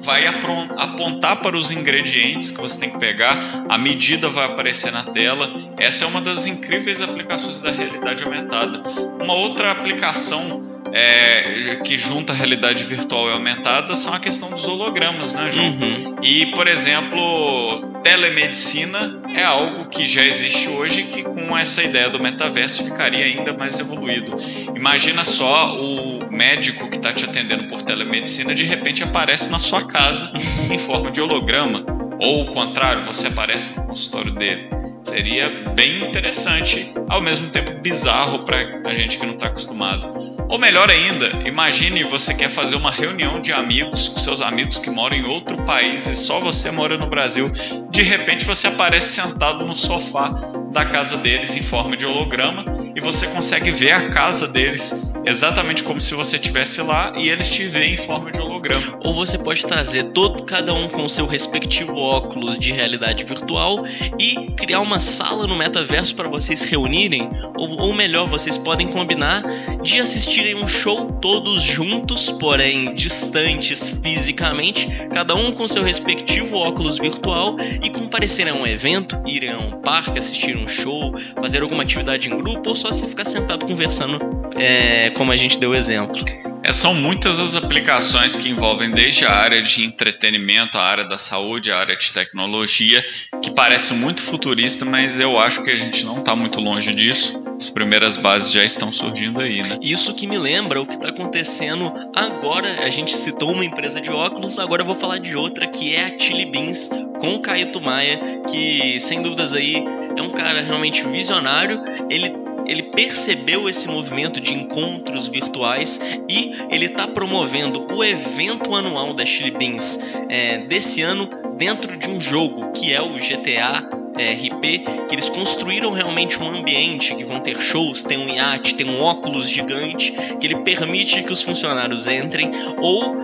vai 0.01 0.25
apontar 0.27 1.37
para 1.37 1.55
os 1.55 1.71
ingredientes 1.71 2.51
que 2.51 2.61
você 2.61 2.79
tem 2.79 2.89
que 2.89 2.97
pegar, 2.97 3.65
a 3.69 3.77
medida 3.77 4.29
vai 4.29 4.45
aparecer 4.45 4.91
na 4.91 5.03
tela. 5.03 5.49
Essa 5.77 6.05
é 6.05 6.07
uma 6.07 6.21
das 6.21 6.45
incríveis 6.47 7.01
aplicações 7.01 7.59
da 7.59 7.71
realidade 7.71 8.23
aumentada. 8.23 8.81
Uma 9.21 9.33
outra 9.33 9.71
aplicação 9.71 10.71
é, 10.93 11.79
que 11.83 11.97
junta 11.97 12.33
a 12.33 12.35
realidade 12.35 12.83
virtual 12.83 13.29
e 13.29 13.31
aumentada 13.31 13.95
são 13.95 14.13
a 14.13 14.19
questão 14.19 14.49
dos 14.49 14.67
hologramas, 14.67 15.33
né, 15.33 15.49
João? 15.49 15.67
Uhum. 15.67 16.15
E, 16.21 16.47
por 16.47 16.67
exemplo, 16.67 17.99
telemedicina 18.03 19.21
é 19.33 19.43
algo 19.43 19.85
que 19.85 20.05
já 20.05 20.23
existe 20.23 20.67
hoje 20.67 21.03
que 21.03 21.23
com 21.23 21.57
essa 21.57 21.81
ideia 21.83 22.09
do 22.09 22.19
metaverso 22.19 22.83
ficaria 22.83 23.25
ainda 23.25 23.53
mais 23.53 23.79
evoluído. 23.79 24.35
Imagina 24.75 25.23
só 25.23 25.77
o 25.77 26.10
médico 26.41 26.89
que 26.89 26.95
está 26.97 27.13
te 27.13 27.23
atendendo 27.23 27.65
por 27.65 27.83
telemedicina 27.83 28.55
de 28.55 28.63
repente 28.63 29.03
aparece 29.03 29.51
na 29.51 29.59
sua 29.59 29.85
casa 29.85 30.33
em 30.71 30.77
forma 30.79 31.11
de 31.11 31.21
holograma. 31.21 31.85
Ou 32.19 32.41
o 32.41 32.45
contrário, 32.47 33.03
você 33.03 33.27
aparece 33.27 33.79
no 33.79 33.85
consultório 33.85 34.31
dele. 34.31 34.67
Seria 35.03 35.49
bem 35.75 36.03
interessante, 36.03 36.95
ao 37.07 37.21
mesmo 37.21 37.47
tempo 37.49 37.79
bizarro 37.79 38.39
para 38.39 38.57
a 38.85 38.93
gente 38.95 39.19
que 39.19 39.25
não 39.25 39.35
está 39.35 39.47
acostumado. 39.47 40.07
Ou 40.49 40.57
melhor 40.57 40.89
ainda, 40.89 41.47
imagine 41.47 42.03
você 42.05 42.33
quer 42.33 42.49
fazer 42.49 42.75
uma 42.75 42.89
reunião 42.89 43.39
de 43.39 43.53
amigos 43.53 44.09
com 44.09 44.19
seus 44.19 44.41
amigos 44.41 44.79
que 44.79 44.89
moram 44.89 45.15
em 45.15 45.25
outro 45.25 45.57
país 45.57 46.07
e 46.07 46.15
só 46.15 46.39
você 46.39 46.71
mora 46.71 46.97
no 46.97 47.05
Brasil. 47.05 47.51
De 47.91 48.01
repente 48.01 48.45
você 48.45 48.65
aparece 48.65 49.21
sentado 49.21 49.63
no 49.63 49.75
sofá 49.75 50.29
da 50.71 50.85
casa 50.85 51.17
deles 51.17 51.55
em 51.55 51.61
forma 51.61 51.95
de 51.95 52.05
holograma 52.05 52.80
e 52.95 52.99
você 52.99 53.27
consegue 53.27 53.71
ver 53.71 53.91
a 53.91 54.09
casa 54.09 54.47
deles 54.47 55.11
exatamente 55.25 55.83
como 55.83 56.01
se 56.01 56.13
você 56.13 56.35
estivesse 56.35 56.81
lá 56.81 57.13
e 57.15 57.29
eles 57.29 57.49
te 57.49 57.63
veem 57.63 57.93
em 57.93 57.97
forma 57.97 58.31
de 58.31 58.39
holograma. 58.39 58.97
Ou 59.03 59.13
você 59.13 59.37
pode 59.37 59.65
trazer 59.65 60.05
todo 60.05 60.43
cada 60.43 60.73
um 60.73 60.87
com 60.87 61.07
seu 61.07 61.25
respectivo 61.25 61.95
óculos 61.95 62.57
de 62.57 62.71
realidade 62.71 63.23
virtual 63.23 63.85
e 64.19 64.51
criar 64.57 64.79
uma 64.79 64.99
sala 64.99 65.45
no 65.47 65.55
metaverso 65.55 66.15
para 66.15 66.27
vocês 66.27 66.63
reunirem, 66.63 67.29
ou, 67.55 67.81
ou 67.81 67.93
melhor, 67.93 68.27
vocês 68.27 68.57
podem 68.57 68.87
combinar 68.87 69.43
de 69.81 69.99
assistirem 69.99 70.55
um 70.55 70.67
show 70.67 71.11
todos 71.21 71.61
juntos, 71.61 72.31
porém 72.31 72.93
distantes 72.95 73.89
fisicamente, 74.01 74.87
cada 75.13 75.35
um 75.35 75.51
com 75.51 75.67
seu 75.67 75.83
respectivo 75.83 76.57
óculos 76.57 76.97
virtual 76.97 77.57
e 77.81 77.89
comparecerem 77.89 78.53
a 78.53 78.55
um 78.55 78.65
evento, 78.65 79.21
irem 79.25 79.51
a 79.51 79.57
um 79.57 79.71
parque, 79.81 80.17
assistir 80.17 80.55
um 80.55 80.67
show, 80.67 81.13
fazer 81.39 81.61
alguma 81.61 81.83
atividade 81.83 82.29
em 82.29 82.35
grupo 82.35 82.75
só 82.81 82.91
se 82.91 83.07
ficar 83.07 83.25
sentado 83.25 83.65
conversando, 83.67 84.19
é, 84.55 85.11
como 85.11 85.31
a 85.31 85.37
gente 85.37 85.59
deu 85.59 85.75
exemplo. 85.75 86.19
É, 86.63 86.71
são 86.71 86.93
muitas 86.95 87.39
as 87.39 87.55
aplicações 87.55 88.35
que 88.35 88.49
envolvem 88.49 88.89
desde 88.91 89.25
a 89.25 89.31
área 89.31 89.61
de 89.61 89.83
entretenimento, 89.83 90.77
a 90.77 90.81
área 90.81 91.05
da 91.05 91.17
saúde, 91.17 91.71
a 91.71 91.77
área 91.77 91.95
de 91.95 92.11
tecnologia, 92.11 93.03
que 93.41 93.51
parece 93.51 93.93
muito 93.93 94.21
futurista, 94.21 94.83
mas 94.83 95.19
eu 95.19 95.39
acho 95.39 95.63
que 95.63 95.69
a 95.69 95.75
gente 95.75 96.03
não 96.05 96.19
está 96.19 96.35
muito 96.35 96.59
longe 96.59 96.93
disso. 96.93 97.43
As 97.55 97.69
primeiras 97.69 98.17
bases 98.17 98.51
já 98.51 98.63
estão 98.63 98.91
surgindo 98.91 99.39
aí, 99.39 99.61
né? 99.61 99.77
Isso 99.81 100.13
que 100.15 100.25
me 100.25 100.37
lembra 100.37 100.81
o 100.81 100.85
que 100.85 100.95
está 100.95 101.09
acontecendo 101.09 101.93
agora. 102.15 102.83
A 102.83 102.89
gente 102.89 103.11
citou 103.11 103.51
uma 103.51 103.65
empresa 103.65 104.01
de 104.01 104.11
óculos, 104.11 104.57
agora 104.57 104.81
eu 104.81 104.85
vou 104.85 104.95
falar 104.95 105.19
de 105.19 105.35
outra 105.35 105.67
que 105.67 105.93
é 105.93 106.05
a 106.05 106.19
Chili 106.19 106.45
Beans 106.45 106.89
com 107.19 107.35
o 107.35 107.39
Caio 107.39 107.71
Maia, 107.81 108.41
que 108.49 108.99
sem 108.99 109.21
dúvidas 109.21 109.53
aí 109.53 109.75
é 110.17 110.21
um 110.21 110.29
cara 110.29 110.61
realmente 110.61 111.07
visionário. 111.07 111.83
Ele 112.09 112.41
ele 112.71 112.83
percebeu 112.83 113.67
esse 113.67 113.87
movimento 113.87 114.39
de 114.39 114.53
encontros 114.53 115.27
virtuais 115.27 115.99
e 116.29 116.53
ele 116.69 116.85
está 116.85 117.07
promovendo 117.07 117.85
o 117.93 118.03
evento 118.03 118.73
anual 118.73 119.13
da 119.13 119.25
Chili 119.25 119.51
Beans 119.51 119.99
é, 120.29 120.59
desse 120.59 121.01
ano 121.01 121.29
dentro 121.57 121.97
de 121.97 122.09
um 122.09 122.19
jogo 122.19 122.71
que 122.71 122.93
é 122.93 123.01
o 123.01 123.13
GTA 123.15 123.89
é, 124.17 124.33
RP, 124.33 125.07
que 125.07 125.15
eles 125.15 125.29
construíram 125.29 125.91
realmente 125.91 126.41
um 126.41 126.49
ambiente 126.49 127.13
que 127.15 127.23
vão 127.23 127.39
ter 127.39 127.59
shows, 127.59 128.03
tem 128.03 128.17
um 128.17 128.33
iate, 128.33 128.75
tem 128.75 128.89
um 128.89 129.01
óculos 129.01 129.49
gigante, 129.49 130.13
que 130.39 130.47
ele 130.47 130.57
permite 130.57 131.23
que 131.23 131.31
os 131.31 131.41
funcionários 131.41 132.07
entrem 132.07 132.49
ou 132.77 133.15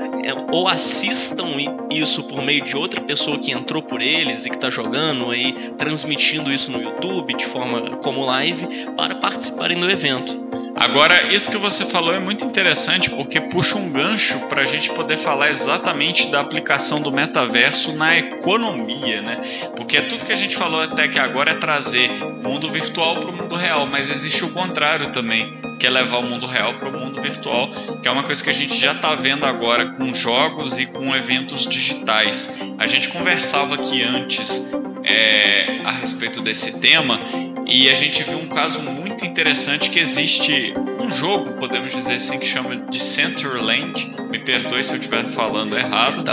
ou 0.52 0.68
assistam 0.68 1.48
isso 1.90 2.24
por 2.24 2.42
meio 2.42 2.64
de 2.64 2.76
outra 2.76 3.02
pessoa 3.02 3.38
que 3.38 3.52
entrou 3.52 3.82
por 3.82 4.02
eles 4.02 4.46
e 4.46 4.50
que 4.50 4.56
está 4.56 4.70
jogando 4.70 5.32
aí, 5.32 5.72
transmitindo 5.78 6.52
isso 6.52 6.72
no 6.72 6.82
YouTube 6.82 7.36
de 7.36 7.46
forma 7.46 7.98
como 7.98 8.26
live, 8.26 8.68
para 8.96 9.16
participarem 9.16 9.80
do 9.80 9.90
evento. 9.90 10.48
Agora, 10.80 11.34
isso 11.34 11.50
que 11.50 11.58
você 11.58 11.86
falou 11.86 12.14
é 12.14 12.20
muito 12.20 12.46
interessante 12.46 13.10
porque 13.10 13.42
puxa 13.42 13.80
um 13.80 13.90
gancho 13.90 14.40
para 14.48 14.62
a 14.62 14.66
gente 14.66 14.92
poder 14.92 15.18
falar 15.18 15.50
exatamente 15.50 16.28
da 16.28 16.40
aplicação 16.40 17.02
do 17.02 17.12
metaverso 17.12 17.94
na 17.94 18.16
economia, 18.16 19.24
né? 19.24 19.42
Porque 19.76 20.00
tudo 20.02 20.24
que 20.24 20.32
a 20.32 20.36
gente 20.36 20.56
falou 20.56 20.80
até 20.80 21.08
que 21.08 21.18
agora 21.18 21.52
é 21.52 21.56
trazer 21.56 22.12
o 22.24 22.48
mundo 22.48 22.70
virtual 22.70 23.16
para 23.16 23.32
o 23.32 23.36
mundo 23.36 23.56
real, 23.56 23.88
mas 23.88 24.12
existe 24.12 24.46
o 24.46 24.52
contrário 24.52 25.08
também, 25.08 25.52
que 25.80 25.86
é 25.86 25.90
levar 25.90 26.18
o 26.18 26.24
mundo 26.24 26.46
real 26.46 26.74
para 26.74 26.90
o 26.90 26.92
mundo 26.92 27.22
virtual, 27.22 27.70
que 28.02 28.08
é 28.08 28.12
uma 28.12 28.24
coisa 28.24 28.44
que 28.44 28.50
a 28.50 28.54
gente 28.54 28.76
já 28.76 28.94
está 28.94 29.16
vendo 29.16 29.46
agora 29.46 29.92
com 29.94 30.14
jogos 30.14 30.78
e 30.78 30.86
com 30.88 31.16
eventos 31.16 31.68
digitais. 31.68 32.60
A 32.78 32.88
gente 32.88 33.10
conversava 33.10 33.76
aqui 33.76 34.04
antes 34.04 34.72
é, 35.04 35.82
a 35.84 35.92
respeito 35.92 36.42
desse 36.42 36.80
tema 36.80 37.20
e 37.66 37.90
a 37.90 37.94
gente 37.94 38.24
viu 38.24 38.40
um 38.40 38.48
caso 38.48 38.82
muito 38.82 39.26
interessante 39.26 39.90
que 39.90 40.00
existe 40.00 40.74
um 41.00 41.12
jogo, 41.12 41.54
podemos 41.54 41.94
dizer 41.94 42.16
assim, 42.16 42.40
que 42.40 42.46
chama 42.46 42.76
de 42.90 43.00
Centerland. 43.00 44.16
Me 44.30 44.40
perdoe 44.40 44.84
se 44.84 44.92
eu 44.92 44.98
estiver 44.98 45.24
falando 45.26 45.78
errado. 45.78 46.24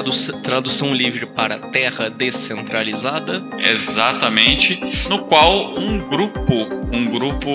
Tradução 0.42 0.94
livre 0.94 1.26
para 1.26 1.58
Terra 1.58 2.10
Descentralizada. 2.10 3.42
Exatamente. 3.58 4.80
No 5.08 5.20
qual 5.24 5.78
um 5.78 5.98
grupo, 5.98 6.54
um 6.92 7.06
grupo 7.06 7.50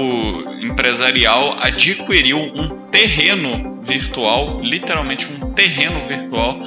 empresarial 0.61 1.57
adquiriu 1.59 2.39
um 2.39 2.79
terreno 2.83 3.79
virtual, 3.83 4.59
literalmente 4.61 5.27
um 5.41 5.51
terreno 5.51 5.99
virtual, 6.07 6.59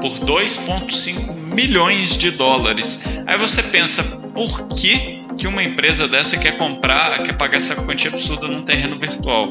por 0.00 0.12
2,5 0.20 1.34
milhões 1.54 2.16
de 2.16 2.30
dólares. 2.30 3.22
Aí 3.26 3.36
você 3.36 3.62
pensa, 3.64 4.28
por 4.32 4.68
que 4.68 5.19
que 5.40 5.46
uma 5.46 5.62
empresa 5.62 6.06
dessa 6.06 6.36
quer 6.36 6.58
comprar, 6.58 7.22
quer 7.22 7.32
pagar 7.32 7.56
essa 7.56 7.74
quantia 7.74 8.10
absurda 8.10 8.46
num 8.46 8.60
terreno 8.60 8.94
virtual? 8.94 9.48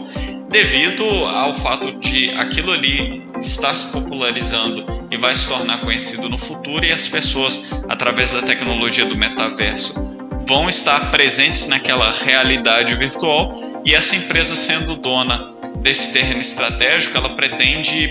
Devido 0.47 1.04
ao 1.04 1.52
fato 1.56 1.91
de 1.93 2.30
aquilo 2.36 2.71
ali 2.71 3.23
estar 3.39 3.75
se 3.75 3.91
popularizando 3.91 4.86
e 5.10 5.17
vai 5.17 5.34
se 5.34 5.47
tornar 5.47 5.80
conhecido 5.80 6.30
no 6.30 6.38
futuro 6.38 6.86
e 6.86 6.91
as 6.91 7.08
pessoas, 7.08 7.71
através 7.89 8.34
da 8.34 8.43
tecnologia 8.43 9.04
do 9.04 9.17
metaverso, 9.17 10.28
vão 10.45 10.69
estar 10.69 11.10
presentes 11.10 11.67
naquela 11.67 12.12
realidade 12.12 12.93
virtual 12.93 13.52
e 13.84 13.95
essa 13.95 14.15
empresa 14.15 14.56
sendo 14.56 14.95
dona 14.95 15.49
desse 15.78 16.13
terreno 16.13 16.39
estratégico, 16.39 17.17
ela 17.17 17.30
pretende, 17.30 18.10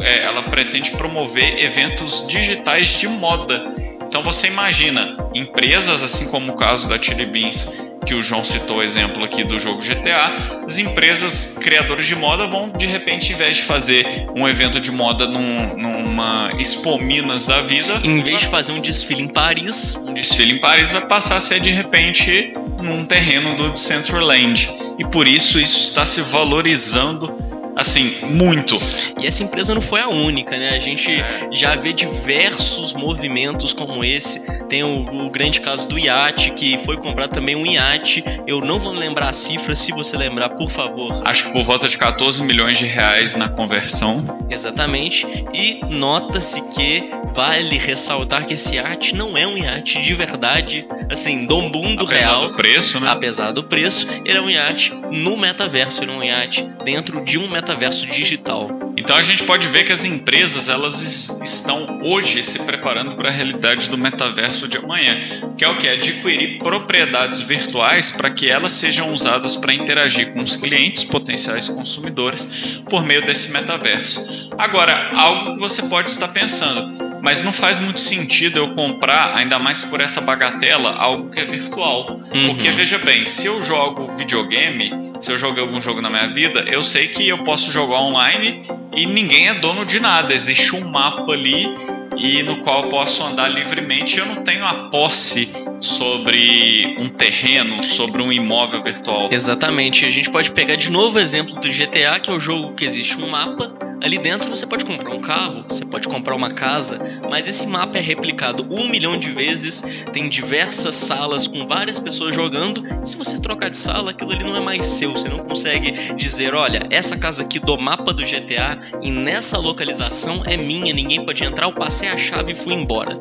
é, 0.00 0.24
ela 0.24 0.42
pretende 0.42 0.90
promover 0.92 1.62
eventos 1.62 2.26
digitais 2.26 2.98
de 2.98 3.06
moda 3.06 3.89
então 4.10 4.24
você 4.24 4.48
imagina 4.48 5.16
empresas, 5.32 6.02
assim 6.02 6.28
como 6.32 6.50
o 6.50 6.56
caso 6.56 6.88
da 6.88 7.00
Chili 7.00 7.26
Beans, 7.26 7.94
que 8.04 8.12
o 8.12 8.20
João 8.20 8.42
citou 8.42 8.78
o 8.78 8.82
exemplo 8.82 9.22
aqui 9.22 9.44
do 9.44 9.56
jogo 9.56 9.80
GTA, 9.80 10.64
as 10.66 10.80
empresas 10.80 11.58
criadoras 11.62 12.06
de 12.06 12.16
moda 12.16 12.44
vão 12.44 12.68
de 12.70 12.86
repente, 12.86 13.32
em 13.32 13.36
vez 13.36 13.54
de 13.54 13.62
fazer 13.62 14.26
um 14.36 14.48
evento 14.48 14.80
de 14.80 14.90
moda 14.90 15.28
num, 15.28 15.76
numa 15.76 16.50
Expo 16.58 16.98
Minas 16.98 17.46
da 17.46 17.60
vida, 17.60 18.00
em 18.02 18.20
vez 18.20 18.40
de 18.40 18.46
fazer 18.48 18.72
um 18.72 18.80
desfile 18.80 19.22
em 19.22 19.28
Paris, 19.28 19.94
um 20.04 20.12
desfile 20.12 20.54
em 20.54 20.58
Paris 20.58 20.90
vai 20.90 21.06
passar 21.06 21.36
a 21.36 21.40
ser 21.40 21.60
de 21.60 21.70
repente 21.70 22.52
num 22.82 23.04
terreno 23.04 23.54
do 23.54 23.76
Centerland. 23.76 24.68
E 24.98 25.06
por 25.06 25.28
isso 25.28 25.60
isso 25.60 25.78
está 25.78 26.04
se 26.04 26.20
valorizando 26.22 27.32
assim, 27.80 28.26
muito. 28.26 28.78
E 29.18 29.26
essa 29.26 29.42
empresa 29.42 29.74
não 29.74 29.80
foi 29.80 30.00
a 30.00 30.08
única, 30.08 30.56
né? 30.56 30.70
A 30.70 30.78
gente 30.78 31.10
é. 31.10 31.48
já 31.50 31.74
vê 31.74 31.92
diversos 31.92 32.92
movimentos 32.92 33.72
como 33.72 34.04
esse. 34.04 34.46
Tem 34.68 34.82
o, 34.82 35.04
o, 35.26 35.30
grande 35.30 35.60
caso 35.60 35.88
do 35.88 35.98
iate, 35.98 36.50
que 36.52 36.78
foi 36.78 36.96
comprado 36.96 37.30
também 37.30 37.56
um 37.56 37.66
iate. 37.66 38.22
Eu 38.46 38.60
não 38.60 38.78
vou 38.78 38.92
lembrar 38.92 39.30
a 39.30 39.32
cifra, 39.32 39.74
se 39.74 39.92
você 39.92 40.16
lembrar, 40.16 40.50
por 40.50 40.70
favor. 40.70 41.22
Acho 41.24 41.44
que 41.44 41.52
por 41.52 41.62
volta 41.62 41.88
de 41.88 41.96
14 41.96 42.42
milhões 42.42 42.78
de 42.78 42.84
reais 42.84 43.34
na 43.34 43.48
conversão. 43.48 44.24
Exatamente. 44.50 45.26
E 45.54 45.80
nota-se 45.90 46.60
que 46.74 47.10
vale 47.34 47.78
ressaltar 47.78 48.44
que 48.44 48.54
esse 48.54 48.74
iate 48.74 49.14
não 49.14 49.36
é 49.36 49.46
um 49.46 49.56
iate 49.56 50.00
de 50.00 50.14
verdade, 50.14 50.86
assim, 51.08 51.46
do 51.46 51.62
mundo 51.62 52.04
apesar 52.04 52.14
real. 52.14 52.44
Apesar 52.44 52.48
do 52.48 52.56
preço, 52.56 53.00
né? 53.00 53.08
Apesar 53.10 53.52
do 53.52 53.64
preço, 53.64 54.06
ele 54.24 54.38
é 54.38 54.40
um 54.40 54.50
iate 54.50 54.92
no 55.10 55.36
metaverso, 55.36 56.02
ele 56.02 56.12
é 56.12 56.14
um 56.14 56.22
iate 56.22 56.62
dentro 56.84 57.24
de 57.24 57.38
um 57.38 57.48
metaverso 57.48 57.69
digital. 58.06 58.68
Então 58.96 59.16
a 59.16 59.22
gente 59.22 59.44
pode 59.44 59.66
ver 59.68 59.84
que 59.84 59.92
as 59.92 60.04
empresas 60.04 60.68
elas 60.68 61.40
estão 61.42 62.00
hoje 62.04 62.42
se 62.42 62.64
preparando 62.64 63.16
para 63.16 63.28
a 63.28 63.32
realidade 63.32 63.88
do 63.88 63.96
metaverso 63.96 64.68
de 64.68 64.76
amanhã, 64.76 65.16
que 65.56 65.64
é 65.64 65.68
o 65.68 65.76
que 65.78 65.88
adquirir 65.88 66.58
propriedades 66.58 67.40
virtuais 67.40 68.10
para 68.10 68.30
que 68.30 68.50
elas 68.50 68.72
sejam 68.72 69.12
usadas 69.12 69.56
para 69.56 69.72
interagir 69.72 70.32
com 70.32 70.42
os 70.42 70.56
clientes 70.56 71.04
potenciais 71.04 71.68
consumidores 71.68 72.82
por 72.90 73.04
meio 73.04 73.24
desse 73.24 73.52
metaverso. 73.52 74.50
Agora, 74.58 75.10
algo 75.14 75.54
que 75.54 75.60
você 75.60 75.82
pode 75.84 76.10
estar 76.10 76.28
pensando, 76.28 77.09
mas 77.22 77.42
não 77.42 77.52
faz 77.52 77.78
muito 77.78 78.00
sentido 78.00 78.58
eu 78.58 78.74
comprar, 78.74 79.36
ainda 79.36 79.58
mais 79.58 79.82
por 79.82 80.00
essa 80.00 80.20
bagatela, 80.20 80.94
algo 80.96 81.30
que 81.30 81.40
é 81.40 81.44
virtual. 81.44 82.20
Uhum. 82.32 82.48
Porque 82.48 82.70
veja 82.70 82.98
bem, 82.98 83.24
se 83.24 83.46
eu 83.46 83.64
jogo 83.64 84.14
videogame, 84.16 85.12
se 85.20 85.32
eu 85.32 85.38
jogo 85.38 85.60
algum 85.60 85.80
jogo 85.80 86.00
na 86.00 86.10
minha 86.10 86.28
vida, 86.28 86.60
eu 86.68 86.82
sei 86.82 87.08
que 87.08 87.28
eu 87.28 87.38
posso 87.38 87.70
jogar 87.70 88.00
online 88.00 88.66
e 88.96 89.06
ninguém 89.06 89.48
é 89.48 89.54
dono 89.54 89.84
de 89.84 90.00
nada. 90.00 90.34
Existe 90.34 90.74
um 90.74 90.88
mapa 90.88 91.32
ali 91.32 91.72
e 92.16 92.42
no 92.42 92.56
qual 92.58 92.84
eu 92.84 92.88
posso 92.90 93.22
andar 93.22 93.48
livremente. 93.48 94.18
Eu 94.18 94.26
não 94.26 94.42
tenho 94.42 94.64
a 94.64 94.88
posse 94.90 95.50
sobre 95.80 96.96
um 96.98 97.08
terreno, 97.08 97.82
sobre 97.82 98.22
um 98.22 98.32
imóvel 98.32 98.80
virtual. 98.82 99.28
Exatamente. 99.30 100.04
A 100.04 100.10
gente 100.10 100.30
pode 100.30 100.50
pegar 100.52 100.76
de 100.76 100.90
novo 100.90 101.18
o 101.18 101.20
exemplo 101.20 101.54
do 101.60 101.68
GTA, 101.68 102.18
que 102.20 102.30
é 102.30 102.32
o 102.32 102.40
jogo 102.40 102.72
que 102.74 102.84
existe 102.84 103.16
um 103.16 103.28
mapa 103.28 103.89
Ali 104.02 104.18
dentro 104.18 104.48
você 104.48 104.66
pode 104.66 104.84
comprar 104.84 105.12
um 105.12 105.20
carro, 105.20 105.64
você 105.68 105.84
pode 105.84 106.08
comprar 106.08 106.34
uma 106.34 106.50
casa, 106.50 107.20
mas 107.28 107.46
esse 107.46 107.66
mapa 107.66 107.98
é 107.98 108.00
replicado 108.00 108.66
um 108.70 108.88
milhão 108.88 109.18
de 109.18 109.30
vezes, 109.30 109.84
tem 110.12 110.28
diversas 110.28 110.94
salas 110.94 111.46
com 111.46 111.66
várias 111.66 111.98
pessoas 111.98 112.34
jogando. 112.34 112.82
Se 113.04 113.16
você 113.16 113.40
trocar 113.40 113.68
de 113.68 113.76
sala, 113.76 114.12
aquilo 114.12 114.32
ali 114.32 114.42
não 114.42 114.56
é 114.56 114.60
mais 114.60 114.86
seu. 114.86 115.12
Você 115.12 115.28
não 115.28 115.38
consegue 115.38 116.14
dizer, 116.16 116.54
olha, 116.54 116.80
essa 116.90 117.16
casa 117.16 117.42
aqui 117.42 117.58
do 117.58 117.76
mapa 117.78 118.12
do 118.12 118.22
GTA 118.22 118.80
e 119.02 119.10
nessa 119.10 119.58
localização 119.58 120.42
é 120.46 120.56
minha, 120.56 120.94
ninguém 120.94 121.24
pode 121.24 121.44
entrar. 121.44 121.66
Eu 121.66 121.72
passei 121.72 122.08
a 122.08 122.16
chave 122.16 122.52
e 122.52 122.54
fui 122.54 122.72
embora. 122.72 123.18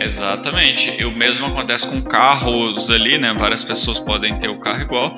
Exatamente. 0.00 0.94
E 1.00 1.04
o 1.04 1.10
mesmo 1.10 1.46
acontece 1.46 1.88
com 1.88 2.02
carros 2.02 2.90
ali, 2.90 3.18
né? 3.18 3.34
Várias 3.34 3.62
pessoas 3.62 3.98
podem 3.98 4.36
ter 4.38 4.48
o 4.48 4.58
carro 4.58 4.82
igual 4.82 5.14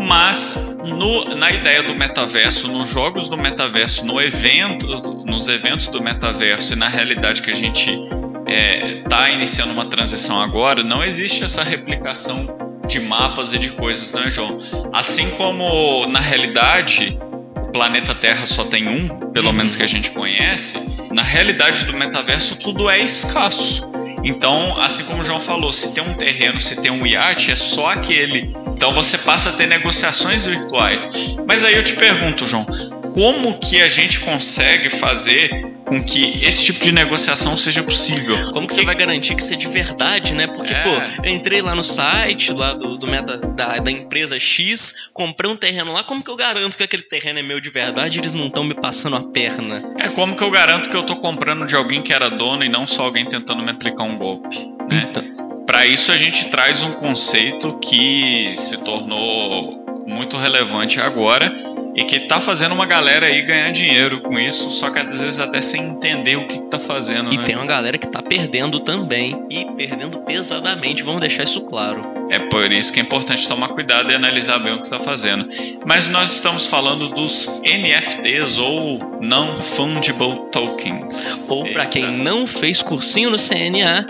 mas 0.00 0.78
no, 0.84 1.34
na 1.36 1.50
ideia 1.50 1.82
do 1.82 1.94
metaverso, 1.94 2.68
nos 2.68 2.88
jogos 2.88 3.28
do 3.28 3.36
metaverso, 3.36 4.04
no 4.04 4.20
evento, 4.20 4.86
nos 5.24 5.48
eventos 5.48 5.88
do 5.88 6.02
metaverso 6.02 6.74
e 6.74 6.76
na 6.76 6.88
realidade 6.88 7.42
que 7.42 7.50
a 7.50 7.54
gente 7.54 7.90
está 7.90 8.14
é, 8.46 9.02
tá 9.08 9.30
iniciando 9.30 9.72
uma 9.72 9.86
transição 9.86 10.40
agora, 10.40 10.82
não 10.82 11.02
existe 11.02 11.44
essa 11.44 11.62
replicação 11.62 12.82
de 12.86 13.00
mapas 13.00 13.52
e 13.52 13.58
de 13.58 13.70
coisas, 13.70 14.12
né, 14.12 14.30
João? 14.30 14.60
Assim 14.92 15.30
como 15.36 16.06
na 16.08 16.20
realidade 16.20 17.18
o 17.56 17.68
planeta 17.68 18.14
Terra 18.14 18.44
só 18.44 18.64
tem 18.64 18.88
um, 18.88 19.08
pelo 19.32 19.48
uhum. 19.48 19.54
menos 19.54 19.76
que 19.76 19.82
a 19.82 19.88
gente 19.88 20.10
conhece, 20.10 21.02
na 21.12 21.22
realidade 21.22 21.84
do 21.84 21.94
metaverso 21.94 22.60
tudo 22.60 22.90
é 22.90 23.00
escasso. 23.00 23.90
Então, 24.24 24.80
assim 24.80 25.04
como 25.04 25.20
o 25.20 25.24
João 25.24 25.38
falou, 25.38 25.70
se 25.70 25.94
tem 25.94 26.02
um 26.02 26.14
terreno, 26.14 26.58
se 26.60 26.80
tem 26.80 26.90
um 26.90 27.06
iate, 27.06 27.50
é 27.50 27.56
só 27.56 27.90
aquele. 27.90 28.56
Então 28.74 28.92
você 28.92 29.18
passa 29.18 29.50
a 29.50 29.52
ter 29.52 29.68
negociações 29.68 30.46
virtuais. 30.46 31.08
Mas 31.46 31.62
aí 31.62 31.74
eu 31.74 31.84
te 31.84 31.94
pergunto, 31.94 32.46
João, 32.46 32.66
como 33.14 33.56
que 33.60 33.80
a 33.80 33.86
gente 33.86 34.18
consegue 34.20 34.90
fazer 34.90 35.48
com 35.84 36.02
que 36.02 36.44
esse 36.44 36.64
tipo 36.64 36.80
de 36.80 36.90
negociação 36.90 37.56
seja 37.56 37.80
possível. 37.82 38.50
Como 38.50 38.66
que 38.66 38.74
você 38.74 38.82
vai 38.82 38.96
garantir 38.96 39.36
que 39.36 39.42
isso 39.42 39.52
é 39.52 39.56
de 39.56 39.68
verdade, 39.68 40.34
né? 40.34 40.48
Porque, 40.48 40.74
é. 40.74 40.80
pô, 40.80 40.90
eu 41.22 41.32
entrei 41.32 41.62
lá 41.62 41.76
no 41.76 41.84
site 41.84 42.52
lá 42.52 42.72
do, 42.72 42.98
do 42.98 43.06
meta 43.06 43.36
da, 43.36 43.78
da, 43.78 43.90
empresa 43.90 44.36
X, 44.36 44.94
comprei 45.12 45.48
um 45.48 45.56
terreno 45.56 45.92
lá, 45.92 46.02
como 46.02 46.24
que 46.24 46.30
eu 46.30 46.34
garanto 46.34 46.76
que 46.76 46.82
aquele 46.82 47.04
terreno 47.04 47.38
é 47.38 47.42
meu 47.42 47.60
de 47.60 47.70
verdade 47.70 48.18
e 48.18 48.20
eles 48.20 48.34
não 48.34 48.46
estão 48.46 48.64
me 48.64 48.74
passando 48.74 49.14
a 49.14 49.22
perna? 49.22 49.94
É 50.00 50.08
como 50.08 50.34
que 50.34 50.42
eu 50.42 50.50
garanto 50.50 50.90
que 50.90 50.96
eu 50.96 51.04
tô 51.04 51.14
comprando 51.14 51.66
de 51.66 51.76
alguém 51.76 52.02
que 52.02 52.12
era 52.12 52.28
dono 52.28 52.64
e 52.64 52.68
não 52.68 52.84
só 52.84 53.04
alguém 53.04 53.24
tentando 53.24 53.62
me 53.62 53.70
aplicar 53.70 54.02
um 54.02 54.16
golpe, 54.16 54.58
né? 54.90 55.06
Então. 55.08 55.22
Para 55.66 55.86
isso 55.86 56.10
a 56.12 56.16
gente 56.16 56.46
traz 56.50 56.82
um 56.82 56.92
conceito 56.92 57.78
que 57.78 58.52
se 58.56 58.84
tornou 58.84 59.84
muito 60.06 60.36
relevante 60.36 61.00
agora, 61.00 61.52
e 61.94 62.04
que 62.04 62.20
tá 62.20 62.40
fazendo 62.40 62.74
uma 62.74 62.86
galera 62.86 63.26
aí 63.26 63.42
ganhar 63.42 63.70
dinheiro 63.70 64.20
com 64.20 64.38
isso, 64.38 64.70
só 64.70 64.90
que 64.90 64.98
às 64.98 65.20
vezes 65.20 65.38
até 65.38 65.60
sem 65.60 65.82
entender 65.82 66.36
o 66.36 66.46
que, 66.46 66.58
que 66.58 66.66
tá 66.68 66.78
fazendo. 66.78 67.32
E 67.32 67.38
né? 67.38 67.44
tem 67.44 67.54
uma 67.54 67.66
galera 67.66 67.96
que 67.96 68.06
tá 68.06 68.20
perdendo 68.20 68.80
também 68.80 69.44
e 69.48 69.64
perdendo 69.76 70.18
pesadamente, 70.20 71.02
vamos 71.02 71.20
deixar 71.20 71.44
isso 71.44 71.60
claro. 71.62 72.02
É 72.30 72.38
por 72.38 72.72
isso 72.72 72.92
que 72.92 72.98
é 72.98 73.02
importante 73.02 73.46
tomar 73.46 73.68
cuidado 73.68 74.10
e 74.10 74.14
analisar 74.14 74.58
bem 74.58 74.74
o 74.74 74.78
que 74.78 74.84
está 74.84 74.98
fazendo. 74.98 75.48
Mas 75.86 76.08
nós 76.08 76.32
estamos 76.32 76.66
falando 76.66 77.08
dos 77.10 77.62
NFTs 77.62 78.58
ou 78.58 78.98
Non-Fungible 79.20 80.50
Tokens. 80.50 81.46
Ou 81.48 81.64
para 81.68 81.86
quem 81.86 82.10
não 82.10 82.46
fez 82.46 82.82
cursinho 82.82 83.30
no 83.30 83.36
CNA, 83.36 84.06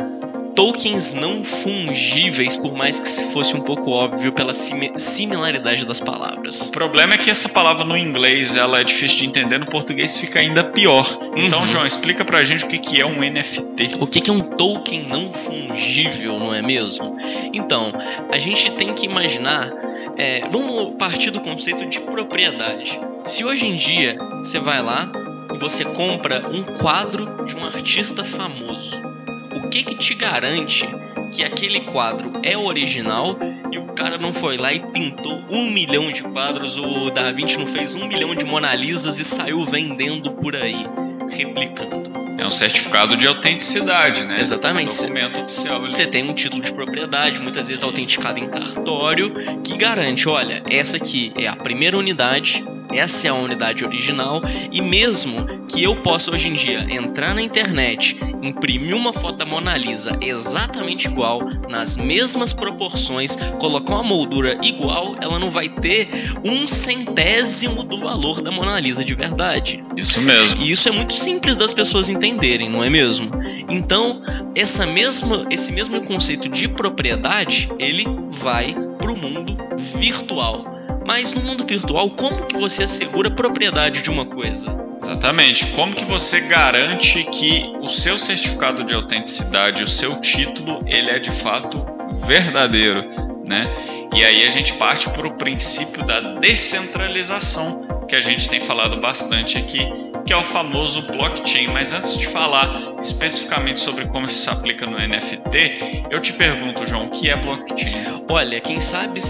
tokens 0.54 1.14
não 1.14 1.42
fungíveis, 1.42 2.56
por 2.56 2.74
mais 2.74 2.98
que 2.98 3.08
se 3.08 3.32
fosse 3.32 3.54
um 3.56 3.60
pouco 3.60 3.90
óbvio 3.90 4.32
pela 4.32 4.52
similaridade 4.54 5.84
das 5.84 6.00
palavras. 6.00 6.68
O 6.68 6.72
problema 6.72 7.14
é 7.14 7.18
que 7.18 7.30
essa 7.30 7.48
palavra 7.48 7.84
no 7.84 7.96
inglês 7.96 8.56
ela 8.56 8.80
é 8.80 8.84
difícil 8.84 9.18
de 9.18 9.26
entender, 9.26 9.58
no 9.58 9.66
português 9.66 10.16
fica 10.16 10.38
ainda 10.38 10.62
pior. 10.62 11.06
Então, 11.36 11.60
uhum. 11.60 11.66
João, 11.66 11.86
explica 11.86 12.24
pra 12.24 12.42
gente 12.44 12.64
o 12.64 12.68
que 12.68 13.00
é 13.00 13.06
um 13.06 13.18
NFT. 13.18 13.96
O 14.00 14.06
que 14.06 14.30
é 14.30 14.32
um 14.32 14.40
token 14.40 15.06
não 15.08 15.32
fungível, 15.32 16.38
não 16.38 16.54
é 16.54 16.62
mesmo? 16.62 17.16
Então, 17.52 17.92
a 18.32 18.38
gente 18.38 18.70
tem 18.72 18.92
que 18.94 19.06
imaginar. 19.06 19.70
É, 20.16 20.46
vamos 20.48 20.94
partir 20.96 21.32
do 21.32 21.40
conceito 21.40 21.84
de 21.86 21.98
propriedade. 22.00 23.00
Se 23.24 23.44
hoje 23.44 23.66
em 23.66 23.74
dia 23.74 24.16
você 24.36 24.60
vai 24.60 24.80
lá 24.80 25.10
e 25.52 25.58
você 25.58 25.84
compra 25.84 26.44
um 26.52 26.62
quadro 26.62 27.44
de 27.44 27.56
um 27.56 27.66
artista 27.66 28.22
famoso 28.22 29.14
o 29.54 29.68
que 29.68 29.82
que 29.82 29.94
te 29.94 30.14
garante 30.14 30.88
que 31.32 31.42
aquele 31.44 31.80
quadro 31.80 32.32
é 32.42 32.56
original 32.56 33.38
e 33.72 33.78
o 33.78 33.86
cara 33.86 34.18
não 34.18 34.32
foi 34.32 34.56
lá 34.56 34.72
e 34.72 34.80
pintou 34.80 35.42
um 35.50 35.70
milhão 35.70 36.12
de 36.12 36.22
quadros, 36.22 36.76
o 36.76 37.10
Da 37.10 37.32
Vinci 37.32 37.56
não 37.56 37.66
fez 37.66 37.94
um 37.94 38.06
milhão 38.06 38.34
de 38.34 38.44
Mona 38.44 38.74
Lisas 38.74 39.18
e 39.18 39.24
saiu 39.24 39.64
vendendo 39.64 40.32
por 40.32 40.54
aí, 40.54 40.86
replicando. 41.28 42.12
É 42.38 42.46
um 42.46 42.50
certificado 42.50 43.16
de 43.16 43.26
autenticidade, 43.26 44.24
né? 44.24 44.40
Exatamente. 44.40 44.92
Um 44.92 45.02
documento 45.02 45.40
oficial. 45.40 45.80
Você 45.82 46.06
tem 46.06 46.28
um 46.28 46.34
título 46.34 46.62
de 46.62 46.72
propriedade, 46.72 47.40
muitas 47.40 47.68
vezes 47.68 47.82
autenticado 47.82 48.38
em 48.38 48.48
cartório, 48.48 49.32
que 49.62 49.76
garante, 49.76 50.28
olha, 50.28 50.62
essa 50.70 50.96
aqui 50.96 51.32
é 51.36 51.46
a 51.46 51.56
primeira 51.56 51.96
unidade 51.96 52.62
essa 52.94 53.26
é 53.26 53.30
a 53.30 53.34
unidade 53.34 53.84
original 53.84 54.42
e 54.70 54.80
mesmo 54.80 55.46
que 55.68 55.82
eu 55.82 55.94
possa 55.96 56.30
hoje 56.30 56.48
em 56.48 56.54
dia 56.54 56.86
entrar 56.88 57.34
na 57.34 57.42
internet, 57.42 58.16
imprimir 58.42 58.94
uma 58.94 59.12
foto 59.12 59.38
da 59.38 59.44
Mona 59.44 59.76
Lisa 59.76 60.16
exatamente 60.20 61.08
igual, 61.08 61.42
nas 61.68 61.96
mesmas 61.96 62.52
proporções, 62.52 63.36
colocar 63.58 63.94
uma 63.94 64.02
moldura 64.02 64.58
igual, 64.62 65.16
ela 65.20 65.38
não 65.38 65.50
vai 65.50 65.68
ter 65.68 66.08
um 66.44 66.68
centésimo 66.68 67.82
do 67.82 67.98
valor 67.98 68.40
da 68.40 68.50
Mona 68.50 68.78
Lisa 68.78 69.04
de 69.04 69.14
verdade. 69.14 69.82
Isso 69.96 70.20
mesmo. 70.20 70.62
E 70.62 70.70
isso 70.70 70.88
é 70.88 70.92
muito 70.92 71.14
simples 71.14 71.56
das 71.56 71.72
pessoas 71.72 72.08
entenderem, 72.08 72.68
não 72.68 72.82
é 72.84 72.90
mesmo? 72.90 73.30
Então, 73.68 74.22
essa 74.54 74.86
mesma, 74.86 75.46
esse 75.50 75.72
mesmo 75.72 76.02
conceito 76.04 76.48
de 76.48 76.68
propriedade, 76.68 77.70
ele 77.78 78.04
vai 78.30 78.74
para 78.98 79.12
o 79.12 79.18
mundo 79.18 79.56
virtual. 79.98 80.73
Mas 81.06 81.32
no 81.32 81.42
mundo 81.42 81.64
virtual, 81.66 82.08
como 82.10 82.46
que 82.46 82.56
você 82.56 82.84
assegura 82.84 83.28
a 83.28 83.30
propriedade 83.30 84.02
de 84.02 84.10
uma 84.10 84.24
coisa? 84.24 84.84
Exatamente. 85.00 85.66
Como 85.66 85.94
que 85.94 86.04
você 86.04 86.40
garante 86.40 87.24
que 87.24 87.72
o 87.80 87.88
seu 87.88 88.18
certificado 88.18 88.84
de 88.84 88.94
autenticidade, 88.94 89.82
o 89.82 89.88
seu 89.88 90.20
título, 90.20 90.82
ele 90.86 91.10
é 91.10 91.18
de 91.18 91.30
fato 91.30 91.84
verdadeiro, 92.26 93.04
né? 93.44 93.68
E 94.14 94.24
aí 94.24 94.44
a 94.44 94.48
gente 94.48 94.72
parte 94.74 95.10
para 95.10 95.26
o 95.26 95.34
princípio 95.34 96.04
da 96.04 96.20
descentralização, 96.20 98.04
que 98.08 98.14
a 98.14 98.20
gente 98.20 98.48
tem 98.48 98.60
falado 98.60 98.96
bastante 98.98 99.58
aqui, 99.58 99.80
que 100.24 100.32
é 100.32 100.36
o 100.36 100.42
famoso 100.42 101.02
blockchain. 101.02 101.68
Mas 101.68 101.92
antes 101.92 102.16
de 102.16 102.26
falar 102.26 102.94
especificamente 103.00 103.80
sobre 103.80 104.06
como 104.06 104.26
isso 104.26 104.42
se 104.42 104.50
aplica 104.50 104.86
no 104.86 104.98
NFT, 104.98 106.04
eu 106.10 106.20
te 106.20 106.32
pergunto, 106.32 106.86
João, 106.86 107.06
o 107.06 107.10
que 107.10 107.28
é 107.30 107.36
blockchain? 107.36 108.22
Olha, 108.30 108.60
quem 108.60 108.80
sabe 108.80 109.20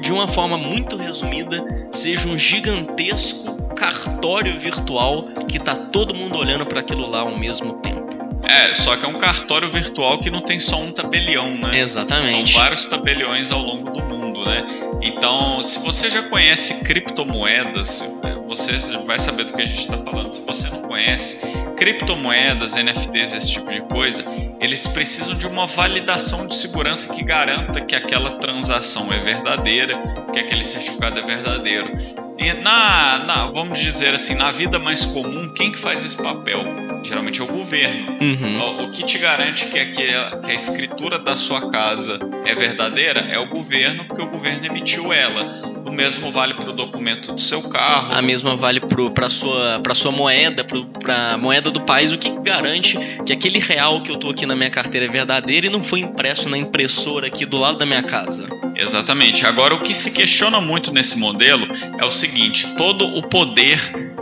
de 0.00 0.12
uma 0.12 0.26
forma 0.26 0.56
muito 0.58 0.96
resumida, 0.96 1.64
seja 1.90 2.28
um 2.28 2.36
gigantesco 2.36 3.54
cartório 3.74 4.58
virtual 4.58 5.24
que 5.48 5.58
tá 5.58 5.74
todo 5.74 6.14
mundo 6.14 6.38
olhando 6.38 6.64
para 6.66 6.80
aquilo 6.80 7.08
lá 7.08 7.20
ao 7.20 7.36
mesmo 7.36 7.74
tempo. 7.78 8.04
É, 8.46 8.74
só 8.74 8.96
que 8.96 9.04
é 9.04 9.08
um 9.08 9.14
cartório 9.14 9.68
virtual 9.68 10.18
que 10.18 10.30
não 10.30 10.42
tem 10.42 10.60
só 10.60 10.78
um 10.78 10.92
tabelião, 10.92 11.50
né? 11.56 11.78
Exatamente. 11.78 12.52
São 12.52 12.60
vários 12.60 12.86
tabeliões 12.86 13.50
ao 13.50 13.62
longo 13.62 13.90
do 13.90 14.02
mundo, 14.02 14.44
né? 14.44 14.64
Então, 15.02 15.62
se 15.62 15.78
você 15.80 16.10
já 16.10 16.22
conhece 16.22 16.84
criptomoedas, 16.84 18.20
você 18.46 18.72
vai 19.06 19.18
saber 19.18 19.44
do 19.44 19.52
que 19.52 19.62
a 19.62 19.64
gente 19.64 19.80
está 19.80 19.98
falando. 19.98 20.32
Se 20.32 20.40
você 20.46 20.68
não 20.70 20.82
conhece, 20.82 21.40
criptomoedas, 21.76 22.76
NFTs, 22.76 23.34
esse 23.34 23.52
tipo 23.52 23.70
de 23.72 23.80
coisa, 23.82 24.24
eles 24.60 24.86
precisam 24.86 25.36
de 25.36 25.46
uma 25.46 25.66
validação 25.66 26.46
de 26.46 26.56
segurança 26.56 27.12
que 27.14 27.22
garanta 27.22 27.80
que 27.80 27.94
aquela 27.94 28.38
transação 28.38 29.12
é 29.12 29.18
verdadeira, 29.18 30.00
que 30.32 30.38
aquele 30.38 30.64
certificado 30.64 31.20
é 31.20 31.22
verdadeiro. 31.22 31.92
E 32.38 32.52
na, 32.52 33.18
na 33.18 33.46
vamos 33.46 33.78
dizer 33.78 34.14
assim, 34.14 34.34
na 34.34 34.50
vida 34.50 34.78
mais 34.78 35.04
comum, 35.04 35.52
quem 35.54 35.70
que 35.70 35.78
faz 35.78 36.04
esse 36.04 36.16
papel? 36.16 36.62
Geralmente 37.02 37.40
é 37.40 37.44
o 37.44 37.46
governo. 37.46 38.16
Uhum. 38.20 38.84
O, 38.84 38.90
que 38.90 39.04
te 39.04 39.18
garante 39.18 39.66
que, 39.66 39.78
aquele, 39.78 40.12
que 40.42 40.50
a 40.50 40.54
escritura 40.54 41.18
da 41.18 41.36
sua 41.36 41.70
casa 41.70 42.18
é 42.44 42.54
verdadeira 42.54 43.20
é 43.20 43.38
o 43.38 43.46
governo, 43.46 44.04
porque 44.04 44.22
o 44.22 44.26
governo 44.26 44.66
emitiu 44.66 45.12
ela 45.12 45.74
o 45.84 45.92
mesmo 45.92 46.30
vale 46.30 46.54
para 46.54 46.70
o 46.70 46.72
documento 46.72 47.32
do 47.32 47.40
seu 47.40 47.62
carro. 47.62 48.14
A 48.14 48.22
mesma 48.34 48.56
vale 48.56 48.80
para 49.14 49.30
sua, 49.30 49.80
sua 49.94 50.10
moeda, 50.10 50.64
para 50.64 51.38
moeda 51.38 51.70
do 51.70 51.80
país. 51.80 52.10
O 52.10 52.18
que, 52.18 52.28
que 52.30 52.40
garante 52.40 52.98
que 53.24 53.32
aquele 53.32 53.60
real 53.60 54.02
que 54.02 54.10
eu 54.10 54.16
estou 54.16 54.32
aqui 54.32 54.44
na 54.44 54.56
minha 54.56 54.70
carteira 54.70 55.06
é 55.06 55.08
verdadeiro 55.08 55.66
e 55.66 55.70
não 55.70 55.82
foi 55.82 56.00
impresso 56.00 56.48
na 56.48 56.58
impressora 56.58 57.28
aqui 57.28 57.46
do 57.46 57.56
lado 57.56 57.78
da 57.78 57.86
minha 57.86 58.02
casa? 58.02 58.48
Exatamente. 58.74 59.46
Agora, 59.46 59.74
o 59.74 59.78
que 59.78 59.94
se 59.94 60.10
questiona 60.10 60.60
muito 60.60 60.92
nesse 60.92 61.16
modelo 61.16 61.66
é 61.96 62.04
o 62.04 62.10
seguinte: 62.10 62.66
todo 62.76 63.06
o 63.16 63.22
poder 63.22 63.78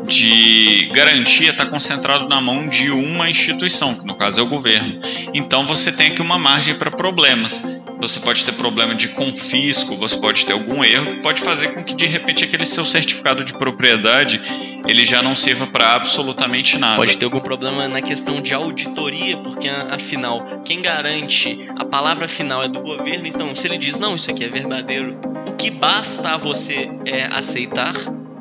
de 0.07 0.91
garantia 0.93 1.51
está 1.51 1.65
concentrado 1.65 2.29
na 2.29 2.41
mão 2.41 2.69
de 2.69 2.91
uma 2.91 3.31
instituição, 3.31 3.95
que 3.95 4.07
no 4.07 4.15
caso 4.15 4.41
é 4.41 4.43
o 4.43 4.47
governo. 4.47 5.01
Então 5.33 5.65
você 5.65 5.91
tem 5.91 6.09
aqui 6.09 6.21
uma 6.21 6.39
margem 6.39 6.75
para 6.75 6.91
problemas. 6.91 7.82
Você 8.03 8.19
pode 8.19 8.45
ter 8.45 8.51
problema 8.55 8.97
de 8.97 9.07
confisco, 9.07 9.95
você 9.95 10.17
pode 10.17 10.45
ter 10.45 10.53
algum 10.53 10.83
erro 10.83 11.15
que 11.15 11.23
pode 11.23 11.41
fazer 11.41 11.73
com 11.73 11.85
que 11.85 11.95
de 11.95 12.05
repente 12.05 12.43
aquele 12.43 12.67
seu 12.67 12.85
certificado 12.85 13.45
de 13.45 13.53
propriedade 13.53 14.43
ele 14.89 15.05
já 15.05 15.23
não 15.23 15.37
sirva 15.37 15.69
para 15.69 15.95
absolutamente 15.95 16.77
nada. 16.79 16.97
Pode 16.97 17.17
ter 17.17 17.25
algum 17.25 17.39
problema 17.39 17.87
na 17.87 18.03
questão 18.03 18.43
de 18.43 18.53
auditoria, 18.53 19.37
porque 19.37 19.69
afinal, 19.89 20.45
quem 20.65 20.83
garante 20.83 21.69
a 21.79 21.85
palavra 21.85 22.27
final 22.27 22.65
é 22.65 22.69
do 22.69 22.81
governo, 22.81 23.25
então 23.25 23.55
se 23.55 23.69
ele 23.69 23.79
diz 23.79 24.01
não, 24.01 24.17
isso 24.17 24.29
aqui 24.33 24.43
é 24.43 24.49
verdadeiro, 24.49 25.17
o 25.49 25.53
que 25.53 25.71
basta 25.71 26.37
você 26.37 26.91
é 27.07 27.27
aceitar 27.27 27.95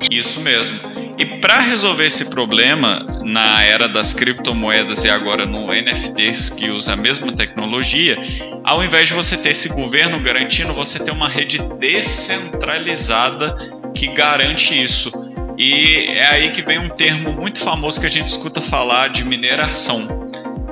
Isso 0.10 0.42
mesmo. 0.42 0.80
E 1.18 1.26
para 1.26 1.60
resolver 1.60 2.06
esse 2.06 2.30
problema 2.30 3.06
na 3.24 3.62
era 3.64 3.88
das 3.88 4.14
criptomoedas 4.14 5.04
e 5.04 5.10
agora 5.10 5.46
no 5.46 5.68
NFTs 5.68 6.50
que 6.50 6.70
usa 6.70 6.94
a 6.94 6.96
mesma 6.96 7.32
tecnologia, 7.32 8.18
ao 8.64 8.84
invés 8.84 9.08
de 9.08 9.14
você 9.14 9.38
ter 9.38 9.50
esse 9.50 9.70
governo 9.70 10.20
garantindo, 10.20 10.74
você 10.74 11.04
tem 11.04 11.14
uma 11.14 11.30
rede 11.30 11.60
descentralizada 11.80 13.56
que 13.94 14.08
garante 14.08 14.82
isso. 14.82 15.12
E 15.58 16.08
é 16.08 16.28
aí 16.28 16.52
que 16.52 16.62
vem 16.62 16.80
um 16.80 16.90
termo 16.90 17.34
muito 17.34 17.60
famoso 17.60 18.00
que 18.00 18.08
a 18.08 18.10
gente 18.10 18.28
escuta 18.28 18.62
falar 18.62 19.10
de 19.10 19.24
mineração. 19.24 20.31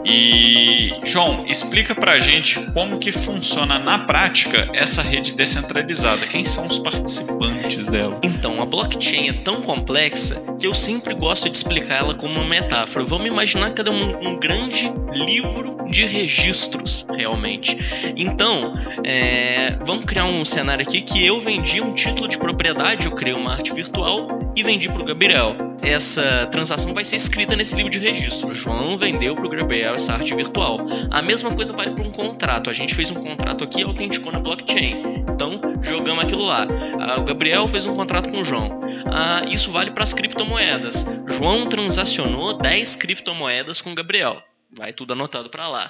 E 0.10 0.92
João, 1.06 1.46
explica 1.48 1.94
pra 1.94 2.18
gente 2.18 2.60
como 2.74 2.98
que 2.98 3.12
funciona 3.12 3.78
na 3.78 4.00
prática 4.00 4.68
essa 4.74 5.04
rede 5.04 5.34
descentralizada. 5.34 6.26
Quem 6.26 6.44
são 6.44 6.66
os 6.66 6.80
participantes 6.80 7.88
dela? 7.88 8.20
Então, 8.24 8.60
a 8.60 8.66
blockchain 8.66 9.30
é 9.30 9.34
tão 9.34 9.62
complexa 9.62 10.58
que 10.60 10.66
eu 10.66 10.74
sempre 10.74 11.14
gosto 11.14 11.48
de 11.48 11.56
explicar 11.56 11.98
ela 11.98 12.16
como 12.16 12.34
uma 12.34 12.46
metáfora. 12.46 13.06
Vamos 13.06 13.28
imaginar 13.28 13.72
que 13.72 13.82
ela 13.82 13.90
é 13.90 13.94
um, 13.94 14.32
um 14.32 14.36
grande 14.40 14.92
livro 15.14 15.78
de 15.90 16.06
registros, 16.06 17.06
realmente. 17.16 17.78
Então, 18.16 18.74
é, 19.04 19.78
vamos 19.86 20.06
criar 20.06 20.26
um 20.26 20.44
cenário 20.44 20.84
aqui 20.84 21.02
que 21.02 21.24
eu 21.24 21.40
vendi 21.40 21.82
um 21.82 21.94
título 21.94 22.28
de 22.28 22.38
propriedade, 22.38 23.06
eu 23.06 23.12
criei 23.12 23.36
uma 23.36 23.52
arte 23.52 23.74
virtual 23.74 24.39
e 24.56 24.64
vendi 24.64 24.90
para 24.90 25.02
o 25.02 25.06
Gabriel. 25.06 25.56
Essa 25.82 26.48
transação 26.52 26.94
vai 26.94 27.06
ser 27.06 27.16
escrita 27.16 27.56
nesse 27.56 27.76
livro 27.76 27.90
de 27.90 28.00
registro. 28.00 28.54
João 28.54 28.98
vendeu 28.98 29.36
para 29.36 29.46
o 29.46 29.50
Gabriel 29.50 29.96
essa 29.96 30.14
arte 30.14 30.36
virtual. 30.36 30.80
A 31.12 31.22
mesma 31.22 31.54
coisa 31.54 31.74
vale 31.74 31.92
para 31.92 32.08
um 32.08 32.12
contrato. 32.12 32.70
A 32.70 32.74
gente 32.74 32.94
fez 32.94 33.10
um 33.12 33.16
contrato 33.16 33.64
aqui 33.64 33.82
e 33.82 33.84
autenticou 33.84 34.32
na 34.32 34.40
blockchain. 34.40 35.02
Então, 35.34 35.62
jogamos 35.82 36.24
aquilo 36.24 36.46
lá. 36.46 36.68
Ah, 37.00 37.20
o 37.20 37.24
Gabriel 37.24 37.68
fez 37.68 37.86
um 37.86 37.96
contrato 37.96 38.30
com 38.30 38.42
o 38.42 38.46
João. 38.46 38.82
Ah, 39.12 39.44
isso 39.50 39.72
vale 39.72 39.92
para 39.92 40.04
as 40.04 40.14
criptomoedas. 40.14 41.26
João 41.28 41.68
transacionou 41.68 42.58
10 42.58 42.96
criptomoedas 42.98 43.82
com 43.82 43.92
o 43.92 43.96
Gabriel. 43.96 44.44
Vai 44.76 44.94
tudo 44.94 45.14
anotado 45.14 45.50
para 45.50 45.68
lá. 45.68 45.90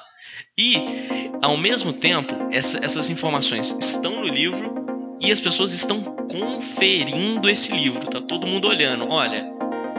E, 0.58 0.76
ao 1.42 1.58
mesmo 1.58 1.92
tempo, 1.92 2.34
essa, 2.52 2.84
essas 2.84 3.10
informações 3.10 3.76
estão 3.80 4.22
no 4.22 4.28
livro 4.28 4.79
e 5.22 5.32
as 5.32 5.40
pessoas 5.40 5.74
estão 5.74 6.02
conferindo 6.02 7.50
esse 7.50 7.72
livro. 7.72 8.06
Tá 8.08 8.22
todo 8.22 8.48
mundo 8.48 8.68
olhando. 8.68 9.08
Olha, 9.10 9.44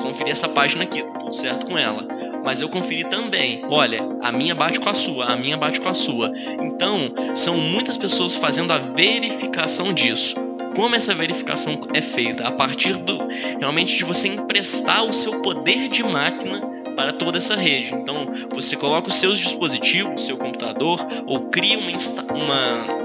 conferi 0.00 0.30
essa 0.30 0.48
página 0.48 0.84
aqui, 0.84 1.02
tá 1.02 1.18
tudo 1.18 1.32
certo 1.32 1.66
com 1.66 1.76
ela. 1.76 2.06
Mas 2.44 2.60
eu 2.60 2.68
conferi 2.68 3.04
também. 3.04 3.62
Olha, 3.68 4.00
a 4.22 4.32
minha 4.32 4.54
bate 4.54 4.80
com 4.80 4.88
a 4.88 4.94
sua, 4.94 5.26
a 5.26 5.36
minha 5.36 5.56
bate 5.56 5.80
com 5.80 5.88
a 5.88 5.94
sua. 5.94 6.32
Então, 6.62 7.12
são 7.34 7.56
muitas 7.56 7.96
pessoas 7.96 8.34
fazendo 8.34 8.72
a 8.72 8.78
verificação 8.78 9.92
disso. 9.92 10.36
Como 10.74 10.94
essa 10.94 11.14
verificação 11.14 11.78
é 11.92 12.00
feita? 12.00 12.46
A 12.46 12.52
partir 12.52 12.96
do 12.96 13.18
realmente 13.58 13.96
de 13.96 14.04
você 14.04 14.28
emprestar 14.28 15.04
o 15.04 15.12
seu 15.12 15.42
poder 15.42 15.88
de 15.88 16.02
máquina 16.02 16.60
para 16.96 17.12
toda 17.12 17.38
essa 17.38 17.56
rede. 17.56 17.94
Então, 17.94 18.28
você 18.52 18.76
coloca 18.76 19.08
os 19.08 19.14
seus 19.14 19.38
dispositivos, 19.38 20.24
seu 20.24 20.36
computador, 20.36 21.06
ou 21.26 21.48
cria 21.48 21.78
uma, 21.78 21.90
uma 22.34 22.99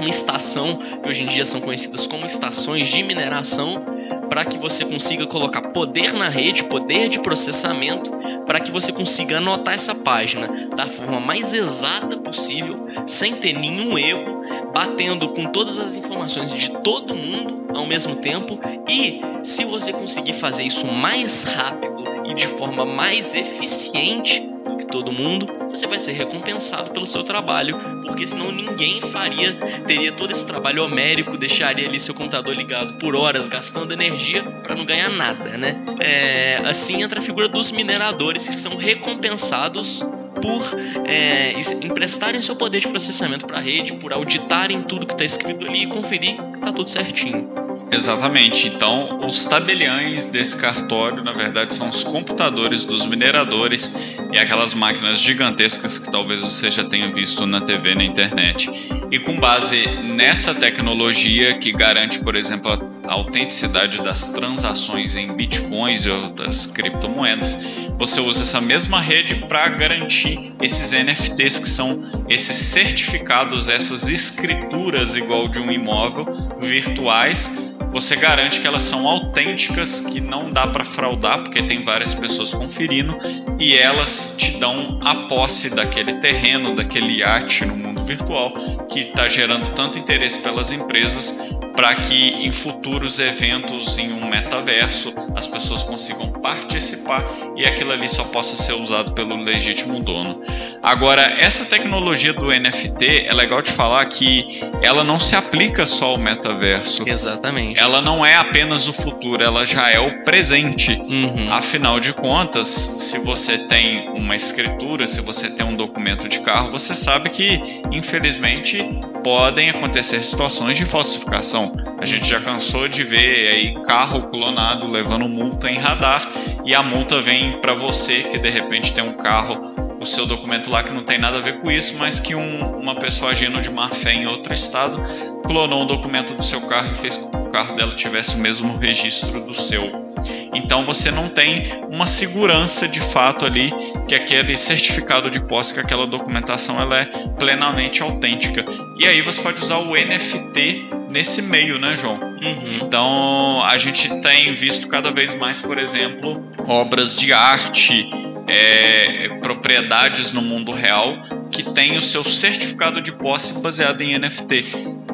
uma 0.00 0.08
estação, 0.08 0.78
que 1.02 1.08
hoje 1.08 1.22
em 1.22 1.26
dia 1.26 1.44
são 1.44 1.60
conhecidas 1.60 2.06
como 2.06 2.26
estações 2.26 2.88
de 2.88 3.02
mineração, 3.02 3.84
para 4.28 4.44
que 4.44 4.58
você 4.58 4.84
consiga 4.84 5.26
colocar 5.26 5.60
poder 5.60 6.12
na 6.12 6.28
rede, 6.28 6.64
poder 6.64 7.08
de 7.08 7.20
processamento, 7.20 8.10
para 8.46 8.60
que 8.60 8.70
você 8.70 8.92
consiga 8.92 9.38
anotar 9.38 9.74
essa 9.74 9.94
página 9.94 10.48
da 10.76 10.86
forma 10.86 11.20
mais 11.20 11.52
exata 11.52 12.16
possível, 12.16 12.88
sem 13.06 13.34
ter 13.36 13.58
nenhum 13.58 13.98
erro, 13.98 14.42
batendo 14.72 15.28
com 15.28 15.44
todas 15.44 15.78
as 15.78 15.96
informações 15.96 16.52
de 16.52 16.70
todo 16.82 17.14
mundo 17.14 17.66
ao 17.74 17.86
mesmo 17.86 18.16
tempo. 18.16 18.58
E 18.88 19.20
se 19.42 19.64
você 19.64 19.92
conseguir 19.92 20.34
fazer 20.34 20.64
isso 20.64 20.86
mais 20.86 21.44
rápido 21.44 22.04
e 22.26 22.34
de 22.34 22.46
forma 22.46 22.84
mais 22.84 23.34
eficiente 23.34 24.49
que 24.80 24.86
todo 24.86 25.12
mundo, 25.12 25.46
você 25.70 25.86
vai 25.86 25.98
ser 25.98 26.12
recompensado 26.12 26.90
pelo 26.90 27.06
seu 27.06 27.22
trabalho, 27.22 27.76
porque 28.02 28.26
senão 28.26 28.50
ninguém 28.50 29.00
faria, 29.00 29.54
teria 29.86 30.12
todo 30.12 30.30
esse 30.30 30.46
trabalho 30.46 30.84
homérico, 30.84 31.36
deixaria 31.36 31.88
ali 31.88 32.00
seu 32.00 32.14
computador 32.14 32.54
ligado 32.54 32.94
por 32.94 33.14
horas, 33.14 33.48
gastando 33.48 33.92
energia 33.92 34.42
para 34.42 34.74
não 34.74 34.84
ganhar 34.84 35.10
nada, 35.10 35.56
né? 35.56 35.80
É, 36.00 36.60
assim 36.64 37.02
entra 37.02 37.20
a 37.20 37.22
figura 37.22 37.48
dos 37.48 37.70
mineradores 37.70 38.46
que 38.46 38.54
são 38.54 38.76
recompensados 38.76 40.02
por 40.40 40.62
é, 41.06 41.52
emprestarem 41.84 42.40
seu 42.40 42.56
poder 42.56 42.80
de 42.80 42.88
processamento 42.88 43.46
para 43.46 43.58
a 43.58 43.60
rede, 43.60 43.94
por 43.94 44.12
auditarem 44.12 44.80
tudo 44.82 45.06
que 45.06 45.12
está 45.12 45.24
escrito 45.24 45.66
ali 45.66 45.82
e 45.82 45.86
conferir 45.86 46.36
que 46.36 46.58
está 46.58 46.72
tudo 46.72 46.90
certinho. 46.90 47.59
Exatamente. 47.92 48.68
Então, 48.68 49.18
os 49.26 49.44
tabeliães 49.44 50.26
desse 50.26 50.56
cartório, 50.56 51.24
na 51.24 51.32
verdade, 51.32 51.74
são 51.74 51.88
os 51.88 52.04
computadores 52.04 52.84
dos 52.84 53.04
mineradores 53.04 53.92
e 54.32 54.38
aquelas 54.38 54.74
máquinas 54.74 55.20
gigantescas 55.20 55.98
que 55.98 56.10
talvez 56.10 56.40
você 56.40 56.70
já 56.70 56.84
tenha 56.84 57.10
visto 57.10 57.46
na 57.46 57.60
TV, 57.60 57.94
na 57.94 58.04
internet. 58.04 58.70
E 59.10 59.18
com 59.18 59.36
base 59.38 59.86
nessa 60.04 60.54
tecnologia 60.54 61.58
que 61.58 61.72
garante, 61.72 62.20
por 62.20 62.36
exemplo, 62.36 62.70
a 63.06 63.12
autenticidade 63.12 64.00
das 64.02 64.28
transações 64.28 65.16
em 65.16 65.32
bitcoins 65.32 66.04
e 66.04 66.10
outras 66.10 66.66
criptomoedas, 66.66 67.58
você 67.98 68.20
usa 68.20 68.42
essa 68.42 68.60
mesma 68.60 69.00
rede 69.00 69.34
para 69.48 69.68
garantir 69.68 70.54
esses 70.62 70.92
NFTs 70.92 71.58
que 71.58 71.68
são 71.68 72.24
esses 72.28 72.56
certificados, 72.56 73.68
essas 73.68 74.08
escrituras 74.08 75.16
igual 75.16 75.48
de 75.48 75.58
um 75.58 75.72
imóvel 75.72 76.26
virtuais 76.60 77.69
você 77.90 78.16
garante 78.16 78.60
que 78.60 78.66
elas 78.66 78.82
são 78.82 79.08
autênticas, 79.08 80.00
que 80.00 80.20
não 80.20 80.50
dá 80.50 80.66
para 80.66 80.84
fraudar, 80.84 81.42
porque 81.42 81.62
tem 81.62 81.82
várias 81.82 82.14
pessoas 82.14 82.54
conferindo, 82.54 83.16
e 83.58 83.76
elas 83.76 84.36
te 84.38 84.58
dão 84.58 84.98
a 85.02 85.14
posse 85.28 85.70
daquele 85.70 86.14
terreno, 86.14 86.74
daquele 86.74 87.18
iate 87.18 87.64
no 87.64 87.76
mundo 87.76 88.02
virtual, 88.02 88.52
que 88.88 89.00
está 89.00 89.28
gerando 89.28 89.72
tanto 89.74 89.98
interesse 89.98 90.38
pelas 90.38 90.72
empresas 90.72 91.59
para 91.80 91.94
que 91.94 92.28
em 92.44 92.52
futuros 92.52 93.18
eventos 93.18 93.96
em 93.96 94.12
um 94.12 94.28
metaverso 94.28 95.14
as 95.34 95.46
pessoas 95.46 95.82
consigam 95.82 96.30
participar 96.30 97.24
e 97.56 97.64
aquilo 97.64 97.90
ali 97.92 98.06
só 98.06 98.22
possa 98.24 98.54
ser 98.54 98.74
usado 98.74 99.12
pelo 99.12 99.34
legítimo 99.42 99.98
dono. 99.98 100.42
Agora, 100.82 101.22
essa 101.22 101.64
tecnologia 101.64 102.34
do 102.34 102.50
NFT 102.52 103.24
é 103.26 103.32
legal 103.32 103.62
de 103.62 103.72
falar 103.72 104.04
que 104.04 104.60
ela 104.82 105.02
não 105.02 105.18
se 105.18 105.34
aplica 105.34 105.86
só 105.86 106.10
ao 106.10 106.18
metaverso. 106.18 107.08
Exatamente. 107.08 107.80
Ela 107.80 108.02
não 108.02 108.26
é 108.26 108.36
apenas 108.36 108.86
o 108.86 108.92
futuro, 108.92 109.42
ela 109.42 109.64
já 109.64 109.90
é 109.90 109.98
o 109.98 110.22
presente. 110.22 110.92
Uhum. 110.92 111.48
Afinal 111.50 111.98
de 111.98 112.12
contas, 112.12 112.66
se 112.66 113.24
você 113.24 113.56
tem 113.56 114.10
uma 114.10 114.36
escritura, 114.36 115.06
se 115.06 115.22
você 115.22 115.48
tem 115.48 115.64
um 115.64 115.76
documento 115.76 116.28
de 116.28 116.40
carro, 116.40 116.70
você 116.70 116.94
sabe 116.94 117.30
que, 117.30 117.58
infelizmente, 117.90 118.82
podem 119.22 119.70
acontecer 119.70 120.22
situações 120.22 120.76
de 120.76 120.84
falsificação. 120.84 121.76
A 121.98 122.06
gente 122.06 122.28
já 122.28 122.40
cansou 122.40 122.88
de 122.88 123.02
ver 123.04 123.48
aí 123.48 123.74
carro 123.84 124.28
clonado 124.28 124.90
levando 124.90 125.28
multa 125.28 125.70
em 125.70 125.78
radar 125.78 126.28
e 126.64 126.74
a 126.74 126.82
multa 126.82 127.20
vem 127.20 127.52
para 127.60 127.74
você 127.74 128.22
que 128.22 128.38
de 128.38 128.50
repente 128.50 128.92
tem 128.92 129.04
um 129.04 129.14
carro, 129.14 129.74
o 130.00 130.06
seu 130.06 130.26
documento 130.26 130.70
lá 130.70 130.82
que 130.82 130.92
não 130.92 131.02
tem 131.02 131.18
nada 131.18 131.38
a 131.38 131.40
ver 131.40 131.60
com 131.60 131.70
isso, 131.70 131.96
mas 131.98 132.20
que 132.20 132.34
um, 132.34 132.78
uma 132.78 132.94
pessoa 132.94 133.30
agindo 133.30 133.60
de 133.60 133.70
má 133.70 133.88
fé 133.88 134.12
em 134.12 134.26
outro 134.26 134.52
estado 134.52 135.02
clonou 135.44 135.82
um 135.82 135.86
documento 135.86 136.34
do 136.34 136.42
seu 136.42 136.60
carro 136.62 136.90
e 136.92 136.94
fez 136.94 137.30
carro 137.50 137.74
dela 137.76 137.94
tivesse 137.94 138.36
o 138.36 138.38
mesmo 138.38 138.76
registro 138.78 139.40
do 139.40 139.54
seu. 139.54 140.10
Então 140.54 140.84
você 140.84 141.10
não 141.10 141.28
tem 141.28 141.64
uma 141.88 142.06
segurança 142.06 142.88
de 142.88 143.00
fato 143.00 143.46
ali 143.46 143.72
que 144.08 144.14
aquele 144.14 144.56
certificado 144.56 145.30
de 145.30 145.40
posse, 145.40 145.74
que 145.74 145.80
aquela 145.80 146.06
documentação 146.06 146.80
ela 146.80 147.00
é 147.00 147.04
plenamente 147.38 148.02
autêntica. 148.02 148.64
E 148.98 149.06
aí 149.06 149.22
você 149.22 149.40
pode 149.40 149.62
usar 149.62 149.78
o 149.78 149.94
NFT 149.94 150.90
nesse 151.10 151.42
meio, 151.42 151.78
né, 151.78 151.96
João? 151.96 152.18
Uhum. 152.20 152.78
Então 152.82 153.62
a 153.64 153.76
gente 153.78 154.08
tem 154.22 154.52
visto 154.52 154.88
cada 154.88 155.10
vez 155.10 155.34
mais, 155.34 155.60
por 155.60 155.78
exemplo, 155.78 156.42
obras 156.66 157.16
de 157.16 157.32
arte, 157.32 158.08
é, 158.46 159.28
propriedades 159.42 160.32
no 160.32 160.42
mundo 160.42 160.72
real 160.72 161.16
que 161.50 161.62
tem 161.74 161.98
o 161.98 162.02
seu 162.02 162.24
certificado 162.24 163.02
de 163.02 163.12
posse 163.12 163.60
baseado 163.62 164.00
em 164.00 164.18
NFT, 164.18 164.64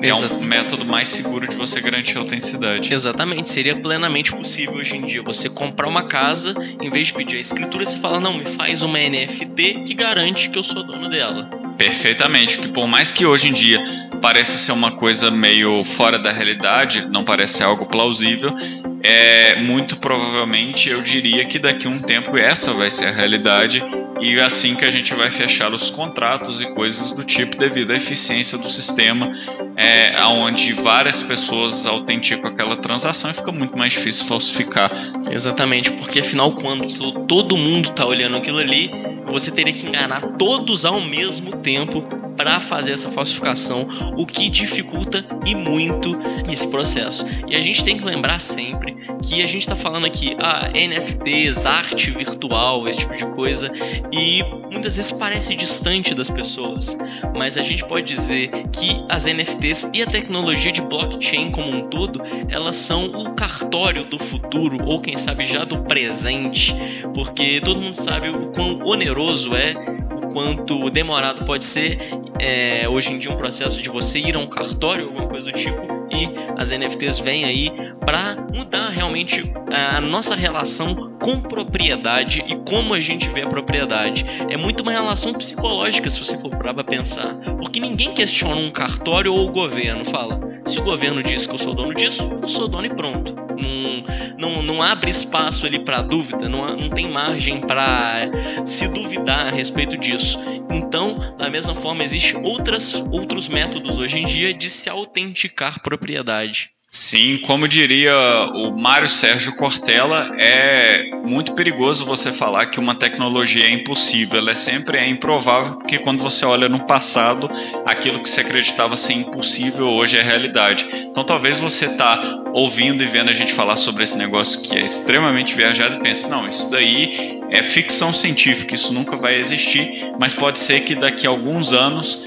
Exato. 0.03 0.35
é 0.35 0.37
um 0.37 0.41
método 0.41 0.85
mais 0.85 1.09
seguro 1.09 1.49
de 1.49 1.57
você 1.57 1.81
garantir 1.81 2.17
a 2.17 2.21
autenticidade. 2.21 2.93
Exatamente, 2.93 3.51
seria 3.51 3.75
plenamente 3.77 4.33
possível 4.33 4.75
hoje 4.75 4.97
em 4.97 5.05
dia 5.05 5.23
você 5.23 5.49
comprar 5.49 5.89
uma 5.89 6.05
casa, 6.05 6.55
em 6.81 6.91
vez 6.91 7.09
de 7.09 7.15
pedir 7.15 7.37
a 7.37 7.41
escritura, 7.41 7.85
você 7.85 7.97
fala: 7.99 8.21
não, 8.21 8.35
me 8.35 8.45
faz 8.45 8.83
uma 8.83 8.99
NFT 8.99 9.83
que 9.85 9.95
garante 9.95 10.51
que 10.51 10.59
eu 10.59 10.65
sou 10.65 10.83
dono 10.85 11.09
dela. 11.09 11.49
Perfeitamente, 11.77 12.59
que 12.59 12.69
por 12.69 12.87
mais 12.87 13.13
que 13.13 13.27
hoje 13.27 13.49
em 13.49 13.53
dia 13.53 13.79
pareça 14.21 14.57
ser 14.59 14.73
uma 14.73 14.93
coisa 14.93 15.31
meio 15.31 15.85
fora 15.85 16.19
da 16.19 16.33
realidade, 16.33 17.07
não 17.11 17.23
parece 17.23 17.59
ser 17.59 17.65
algo 17.65 17.87
plausível, 17.87 18.55
é 19.03 19.57
muito 19.57 19.97
provavelmente 19.99 20.89
eu 20.89 21.03
diria 21.03 21.45
que 21.45 21.59
daqui 21.59 21.87
a 21.87 21.91
um 21.91 21.99
tempo 21.99 22.37
essa 22.37 22.73
vai 22.73 22.91
ser 22.91 23.07
a 23.07 23.13
realidade 23.13 23.83
e 24.21 24.41
assim 24.41 24.75
que 24.75 24.85
a 24.85 24.91
gente 24.91 25.15
vai 25.15 25.31
fechar 25.31 25.73
os 25.73 25.91
contratos 25.91 26.61
e 26.61 26.75
coisas 26.75 27.13
do 27.13 27.23
tipo 27.23 27.57
devido 27.57 27.93
à 27.93 27.97
eficiência 27.97 28.57
do 28.59 28.71
sistema, 28.71 29.31
é, 29.77 30.19
onde 30.25 30.73
várias 30.73 31.23
pessoas 31.23 31.87
autenticam 31.87 32.51
aquela 32.51 32.77
transação 32.77 33.31
e 33.31 33.35
fica 33.35 33.53
muito 33.53 33.77
mais 33.77 33.93
difícil 33.93 34.25
falsificar. 34.25 34.91
Exatamente, 35.31 35.93
porque 35.93 36.21
afinal 36.21 36.53
quando 36.53 36.87
todo 37.27 37.57
mundo 37.57 37.91
está 37.91 38.07
olhando 38.07 38.37
aquilo 38.37 38.59
ali, 38.59 38.91
você 39.27 39.51
teria 39.51 39.73
que 39.73 39.87
enganar 39.87 40.23
todos 40.39 40.85
ao 40.85 41.01
mesmo 41.01 41.57
tempo 41.59 42.03
para 42.37 42.61
fazer 42.61 42.93
essa 42.93 43.11
falsificação, 43.11 43.89
o 44.17 44.27
que 44.27 44.49
dificulta 44.49 45.25
e 45.45 45.55
muito 45.55 46.17
esse 46.51 46.69
processo. 46.69 47.27
E 47.49 47.57
a 47.57 47.61
gente 47.61 47.85
tem 47.85 47.97
que 47.97 48.05
lembrar 48.05 48.39
sempre 48.39 48.97
que 49.23 49.43
a 49.43 49.47
gente 49.47 49.63
está 49.63 49.77
falando 49.77 50.07
aqui 50.07 50.37
a 50.39 50.67
ah, 50.67 50.71
NFTs, 50.71 51.67
arte 51.67 52.11
virtual, 52.11 52.89
esse 52.89 53.01
tipo 53.01 53.17
de 53.17 53.27
coisa, 53.27 53.71
e 54.13 54.43
muitas 54.71 54.97
vezes 54.97 55.13
parece 55.13 55.55
distante 55.55 56.15
das 56.15 56.29
pessoas, 56.29 56.97
mas 57.37 57.57
a 57.57 57.63
gente 57.63 57.85
pode 57.85 58.07
dizer 58.07 58.51
que 58.73 59.05
as 59.09 59.27
NFTs 59.27 59.91
e 59.93 60.03
a 60.03 60.07
tecnologia 60.07 60.73
de 60.73 60.83
blockchain 60.83 61.51
como 61.51 61.71
um 61.71 61.89
todo, 61.89 62.21
elas 62.49 62.77
são 62.77 63.07
o 63.07 63.35
cartório 63.35 64.05
do 64.05 64.19
futuro 64.19 64.79
ou 64.85 65.01
quem 65.01 65.17
sabe 65.17 65.45
já 65.45 65.65
do 65.65 65.79
presente, 65.79 66.75
porque 67.15 67.61
todo 67.61 67.81
mundo 67.81 67.95
sabe 67.95 68.29
o 68.29 68.51
quão 68.53 68.81
oneroso 68.85 69.55
é 69.55 69.75
o 70.15 70.33
quanto 70.33 70.91
demorado 70.91 71.45
pode 71.45 71.65
ser 71.65 71.99
é, 72.41 72.89
hoje 72.89 73.13
em 73.13 73.19
dia 73.19 73.31
um 73.31 73.37
processo 73.37 73.83
de 73.83 73.89
você 73.89 74.19
ir 74.19 74.37
a 74.37 74.39
um 74.39 74.47
cartório, 74.47 75.07
alguma 75.07 75.27
coisa 75.27 75.51
do 75.51 75.57
tipo, 75.57 75.81
e 76.11 76.29
as 76.57 76.71
NFTs 76.71 77.19
vêm 77.19 77.45
aí 77.45 77.71
para 78.05 78.37
mudar 78.55 78.89
realmente 78.89 79.53
a 79.73 80.01
nossa 80.01 80.35
relação 80.35 81.11
com 81.21 81.41
propriedade 81.41 82.45
e 82.47 82.57
como 82.57 82.95
a 82.95 83.01
gente 83.01 83.29
vê 83.31 83.43
a 83.43 83.47
propriedade. 83.47 84.25
É 84.49 84.57
muito 84.57 84.83
uma 84.83 84.93
relação 84.93 85.33
psicológica 85.33 86.09
se 86.09 86.19
você 86.19 86.39
for 86.39 86.51
para 86.57 86.85
pensar, 86.85 87.35
porque 87.59 87.81
ninguém 87.81 88.13
questiona 88.13 88.57
um 88.57 88.71
cartório 88.71 89.33
ou 89.33 89.47
o 89.47 89.51
governo. 89.51 90.05
Fala, 90.05 90.41
se 90.67 90.79
o 90.79 90.83
governo 90.83 91.23
diz 91.23 91.47
que 91.47 91.55
eu 91.55 91.59
sou 91.59 91.75
dono 91.75 91.95
disso, 91.95 92.23
eu 92.41 92.49
sou 92.49 92.69
dono 92.69 92.87
e 92.87 92.91
pronto. 92.91 93.35
Não, 93.35 94.03
não, 94.39 94.63
não 94.63 94.83
abre 94.83 95.11
espaço 95.11 95.67
ali 95.67 95.79
para 95.79 96.03
dúvida, 96.03 96.49
não, 96.49 96.67
não 96.77 96.89
tem 96.91 97.11
margem 97.11 97.61
para 97.61 98.29
se 98.65 98.89
duvidar 98.89 99.47
a 99.47 99.51
respeito 99.51 99.97
disso. 99.97 100.39
Então, 100.71 101.19
da 101.39 101.49
mesma 101.49 101.75
forma, 101.75 102.03
existem 102.03 102.41
outros 102.43 103.49
métodos 103.49 103.99
hoje 103.99 104.19
em 104.19 104.25
dia 104.25 104.53
de 104.53 104.69
se 104.69 104.89
autenticar 104.89 105.81
propriedade. 105.81 106.71
Sim, 106.89 107.39
como 107.39 107.67
diria 107.69 108.15
o 108.55 108.71
Mário 108.71 109.09
Sérgio 109.09 109.55
Cortella, 109.57 110.35
é 110.39 111.11
muito 111.27 111.53
perigoso 111.55 112.07
você 112.07 112.33
falar 112.33 112.67
que 112.67 112.79
uma 112.79 112.95
tecnologia 112.95 113.67
é 113.67 113.71
impossível. 113.71 114.39
Ela 114.39 114.53
é 114.53 114.55
sempre 114.55 114.97
é 114.97 115.07
improvável, 115.07 115.75
porque 115.75 115.99
quando 115.99 116.23
você 116.23 116.47
olha 116.47 116.69
no 116.69 116.87
passado, 116.87 117.51
aquilo 117.85 118.23
que 118.23 118.31
se 118.31 118.41
acreditava 118.41 118.97
ser 118.97 119.15
impossível 119.15 119.89
hoje 119.89 120.17
é 120.17 120.23
realidade. 120.23 120.87
Então 121.11 121.25
talvez 121.25 121.59
você 121.59 121.87
está 121.87 122.46
ouvindo 122.57 123.05
e 123.05 123.07
vendo 123.07 123.29
a 123.29 123.35
gente 123.35 123.53
falar 123.53 123.77
sobre 123.77 124.03
esse 124.03 124.17
negócio 124.17 124.63
que 124.63 124.79
é 124.79 124.83
extremamente 124.83 125.55
viajado 125.55 125.97
e 125.97 126.01
pense, 126.01 126.27
não, 126.31 126.49
isso 126.49 126.71
daí 126.71 127.39
é 127.51 127.63
ficção 127.63 128.15
científica, 128.15 128.75
isso 128.75 128.95
nunca 128.95 129.15
vai 129.15 129.37
existir, 129.39 130.11
mas 130.19 130.33
pode 130.33 130.59
ser 130.59 130.81
que 130.81 130.95
daqui 130.95 131.27
a 131.27 131.31
alguns 131.31 131.75
anos 131.75 132.27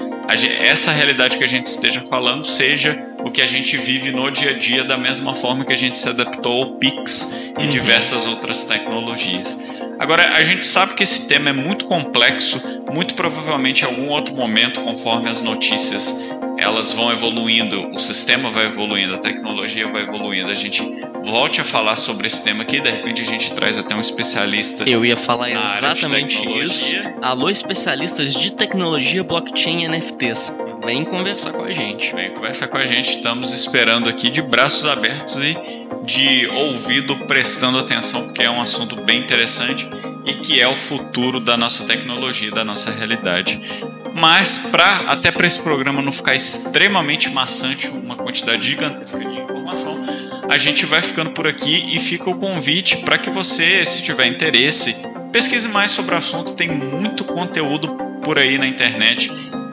essa 0.62 0.92
realidade 0.92 1.36
que 1.36 1.42
a 1.42 1.48
gente 1.48 1.66
esteja 1.66 2.00
falando 2.02 2.44
seja 2.44 2.96
o 3.24 3.30
que 3.32 3.42
a 3.42 3.46
gente 3.46 3.76
vive 3.76 4.12
no 4.12 4.30
dia 4.30 4.50
a 4.50 4.52
dia 4.52 4.84
da 4.84 4.96
mesma 4.96 5.34
forma 5.34 5.64
que 5.64 5.72
a 5.72 5.76
gente 5.76 5.98
se 5.98 6.08
adaptou 6.08 6.62
ao 6.62 6.70
Pix 6.76 7.52
e 7.58 7.64
uhum. 7.64 7.68
diversas 7.68 8.24
outras 8.24 8.62
tecnologias. 8.64 9.58
Agora, 9.98 10.36
a 10.36 10.44
gente 10.44 10.64
sabe 10.64 10.94
que 10.94 11.02
esse 11.02 11.26
tema 11.26 11.50
é 11.50 11.52
muito 11.52 11.86
complexo, 11.86 12.84
muito 12.92 13.16
provavelmente 13.16 13.82
em 13.82 13.86
algum 13.86 14.08
outro 14.08 14.32
momento, 14.34 14.80
conforme 14.80 15.28
as 15.28 15.42
notícias 15.42 16.39
elas 16.60 16.92
vão 16.92 17.10
evoluindo, 17.10 17.90
o 17.90 17.98
sistema 17.98 18.50
vai 18.50 18.66
evoluindo, 18.66 19.14
a 19.14 19.18
tecnologia 19.18 19.88
vai 19.88 20.02
evoluindo, 20.02 20.50
a 20.50 20.54
gente 20.54 20.82
volte 21.24 21.60
a 21.60 21.64
falar 21.64 21.96
sobre 21.96 22.26
esse 22.26 22.44
tema 22.44 22.62
aqui, 22.62 22.80
de 22.80 22.90
repente 22.90 23.22
a 23.22 23.24
gente 23.24 23.52
traz 23.54 23.78
até 23.78 23.94
um 23.94 24.00
especialista. 24.00 24.88
Eu 24.88 25.04
ia 25.04 25.16
falar 25.16 25.50
exatamente 25.50 26.46
isso. 26.62 26.96
Alô, 27.22 27.48
especialistas 27.48 28.34
de 28.34 28.52
tecnologia, 28.52 29.24
blockchain 29.24 29.84
e 29.84 29.88
NFTs. 29.88 30.52
Vem 30.84 31.02
conversar 31.04 31.52
com 31.52 31.64
a 31.64 31.72
gente. 31.72 32.14
Vem 32.14 32.30
conversar 32.30 32.68
com 32.68 32.76
a 32.76 32.86
gente, 32.86 33.16
estamos 33.16 33.52
esperando 33.52 34.08
aqui 34.08 34.30
de 34.30 34.42
braços 34.42 34.84
abertos 34.84 35.38
e 35.38 35.56
de 36.04 36.46
ouvido 36.48 37.16
prestando 37.26 37.78
atenção, 37.78 38.24
porque 38.24 38.42
é 38.42 38.50
um 38.50 38.60
assunto 38.60 38.96
bem 38.96 39.20
interessante 39.20 39.88
e 40.24 40.34
que 40.34 40.60
é 40.60 40.68
o 40.68 40.74
futuro 40.74 41.40
da 41.40 41.56
nossa 41.56 41.84
tecnologia, 41.84 42.50
da 42.50 42.64
nossa 42.64 42.90
realidade. 42.90 43.60
Mas 44.14 44.58
para 44.70 44.96
até 45.08 45.30
para 45.30 45.46
esse 45.46 45.62
programa 45.62 46.02
não 46.02 46.12
ficar 46.12 46.34
extremamente 46.34 47.30
maçante, 47.30 47.88
uma 47.88 48.16
quantidade 48.16 48.68
gigantesca 48.68 49.18
de 49.18 49.40
informação, 49.40 49.94
a 50.50 50.58
gente 50.58 50.84
vai 50.84 51.00
ficando 51.00 51.30
por 51.30 51.46
aqui 51.46 51.94
e 51.94 51.98
fica 51.98 52.28
o 52.28 52.36
convite 52.36 52.98
para 52.98 53.16
que 53.16 53.30
você, 53.30 53.84
se 53.84 54.02
tiver 54.02 54.26
interesse, 54.26 54.96
pesquise 55.32 55.68
mais 55.68 55.92
sobre 55.92 56.14
o 56.14 56.18
assunto. 56.18 56.54
Tem 56.54 56.68
muito 56.68 57.24
conteúdo 57.24 57.88
por 58.22 58.38
aí 58.38 58.58
na 58.58 58.66
internet 58.66 59.30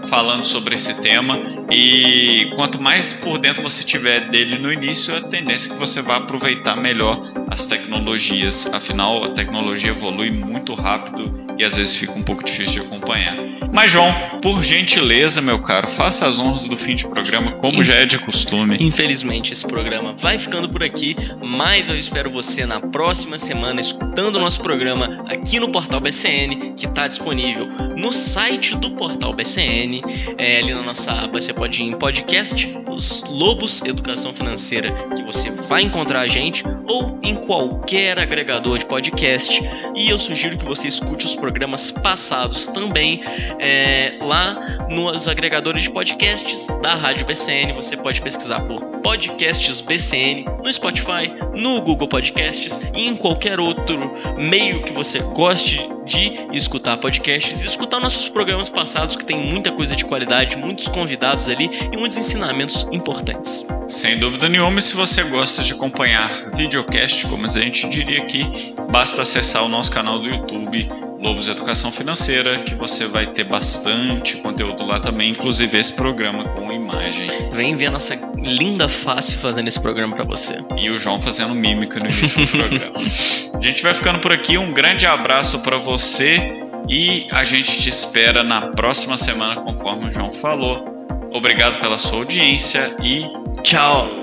falando 0.08 0.46
sobre 0.46 0.76
esse 0.76 1.02
tema 1.02 1.57
e 1.70 2.50
quanto 2.56 2.82
mais 2.82 3.14
por 3.14 3.38
dentro 3.38 3.62
você 3.62 3.84
tiver 3.84 4.30
dele 4.30 4.58
no 4.58 4.72
início, 4.72 5.16
a 5.16 5.22
tendência 5.22 5.70
é 5.70 5.74
que 5.74 5.80
você 5.80 6.02
vá 6.02 6.18
aproveitar 6.18 6.76
melhor 6.76 7.22
as 7.50 7.66
tecnologias. 7.66 8.74
Afinal, 8.74 9.24
a 9.24 9.30
tecnologia 9.30 9.90
evolui 9.90 10.32
muito 10.32 10.74
rápido 10.74 11.48
e 11.58 11.64
às 11.64 11.76
vezes 11.76 11.96
fica 11.96 12.14
um 12.14 12.24
pouco 12.24 12.44
difícil 12.44 12.82
de 12.82 12.88
acompanhar. 12.88 13.36
Mas 13.74 13.92
João, 13.92 14.14
por 14.42 14.64
gentileza, 14.64 15.42
meu 15.42 15.60
caro, 15.60 15.88
faça 15.88 16.28
as 16.28 16.40
honras 16.40 16.68
do 16.68 16.78
fim 16.78 16.96
de 16.96 17.08
programa 17.08 17.52
como 17.54 17.84
já 17.84 17.96
é 17.96 18.06
de 18.06 18.18
costume. 18.18 18.78
Infelizmente, 18.80 19.52
esse 19.52 19.68
programa 19.68 20.14
vai 20.14 20.38
ficando 20.38 20.70
por 20.70 20.84
aqui, 20.84 21.16
mas 21.44 21.90
eu 21.90 21.98
espero 21.98 22.30
você 22.30 22.66
na 22.66 22.80
próxima 22.80 23.38
semana 23.38 23.82
escutando 23.82 24.36
o 24.36 24.40
nosso 24.40 24.62
programa 24.62 25.26
aqui 25.28 25.60
no 25.60 25.70
Portal 25.70 26.00
BCN, 26.00 26.74
que 26.76 26.86
está 26.86 27.08
disponível 27.08 27.68
no 27.98 28.14
site 28.14 28.76
do 28.76 28.92
Portal 28.92 29.34
BCN, 29.34 30.02
é, 30.38 30.60
ali 30.60 30.74
na 30.74 30.82
nossa 30.82 31.12
aba 31.12 31.40
pode 31.58 31.82
ir 31.82 31.88
em 31.88 31.92
podcast, 31.92 32.72
os 32.88 33.24
Lobos 33.32 33.82
Educação 33.82 34.32
Financeira, 34.32 34.92
que 35.16 35.24
você 35.24 35.50
vai 35.50 35.82
encontrar 35.82 36.22
a 36.22 36.28
gente, 36.28 36.64
ou 36.88 37.20
em 37.24 37.36
qualquer 37.36 38.20
agregador 38.20 38.78
de 38.78 38.86
podcast. 38.86 39.64
E 39.96 40.08
eu 40.08 40.20
sugiro 40.20 40.56
que 40.56 40.64
você 40.64 40.88
escute 40.88 41.26
os 41.26 41.36
programas 41.36 41.90
passados 41.90 42.68
também 42.68 43.22
é, 43.60 44.20
lá 44.22 44.88
nos 44.88 45.28
agregadores 45.28 45.82
de 45.82 45.90
podcasts 45.90 46.68
da 46.80 46.94
Rádio 46.94 47.26
BCN. 47.26 47.74
Você 47.74 47.98
pode 47.98 48.22
pesquisar 48.22 48.62
por 48.62 48.80
Podcasts 49.02 49.82
BCN 49.82 50.46
no 50.64 50.72
Spotify, 50.72 51.34
no 51.56 51.82
Google 51.82 52.08
Podcasts 52.08 52.80
e 52.94 53.08
em 53.08 53.18
qualquer 53.18 53.60
outro 53.60 54.12
meio 54.38 54.84
que 54.84 54.94
você 54.94 55.20
goste 55.34 55.97
de 56.08 56.48
escutar 56.54 56.98
podcasts 56.98 57.64
e 57.64 57.68
escutar 57.68 58.00
nossos 58.00 58.30
programas 58.30 58.70
passados 58.70 59.16
que 59.16 59.26
tem 59.26 59.38
muita 59.38 59.72
coisa 59.72 59.96
de 59.96 60.06
qualidade, 60.06 60.58
muitos 60.58 60.88
convidados 60.88 61.48
ali 61.50 61.70
e 61.92 61.98
muitos 61.98 62.18
ensinamentos 62.18 62.88
importantes. 62.92 63.68
Sem 63.88 64.18
dúvida 64.18 64.50
nenhuma, 64.50 64.82
se 64.82 64.96
você 64.96 65.24
gosta 65.24 65.62
de 65.62 65.74
acompanhar 65.74 66.50
videocast, 66.56 67.28
como 67.28 67.46
a 67.46 67.50
gente 67.50 67.88
diria 67.90 68.24
aqui, 68.24 68.74
basta 68.90 69.22
acessar 69.22 69.64
o 69.64 69.70
nosso 69.70 69.92
canal 69.92 70.18
do 70.18 70.28
YouTube 70.28 70.88
Lobos 71.20 71.48
Educação 71.48 71.92
Financeira, 71.92 72.60
que 72.60 72.76
você 72.76 73.08
vai 73.08 73.26
ter 73.26 73.44
bastante 73.44 74.38
conteúdo 74.38 74.86
lá 74.86 75.00
também, 75.00 75.32
inclusive 75.32 75.78
esse 75.78 75.94
programa 75.94 76.44
com 76.50 76.72
imagem. 76.72 77.28
Vem 77.54 77.76
ver 77.76 77.88
a 77.88 77.92
nossa 77.92 78.16
linda 78.38 78.88
face 78.88 79.36
fazendo 79.38 79.68
esse 79.68 79.80
programa 79.80 80.16
para 80.16 80.24
você. 80.24 80.58
E 80.78 80.90
o 80.90 80.98
João 80.98 81.20
fazendo 81.20 81.54
mímica 81.56 82.00
no 82.00 82.06
início 82.06 82.46
do 82.46 82.52
programa. 82.52 83.00
A 83.58 83.62
gente 83.62 83.84
vai 83.84 83.94
ficando 83.94 84.20
por 84.20 84.32
aqui, 84.32 84.58
um 84.58 84.72
grande 84.72 85.06
abraço 85.06 85.60
para 85.60 85.78
você 85.78 86.62
e 86.88 87.28
a 87.32 87.44
gente 87.44 87.80
te 87.80 87.90
espera 87.90 88.44
na 88.44 88.68
próxima 88.68 89.18
semana, 89.18 89.56
conforme 89.58 90.08
o 90.08 90.12
João 90.12 90.32
falou. 90.32 91.08
Obrigado 91.34 91.80
pela 91.82 91.98
sua 91.98 92.20
audiência 92.20 92.96
e 93.04 93.26
tchau! 93.62 94.17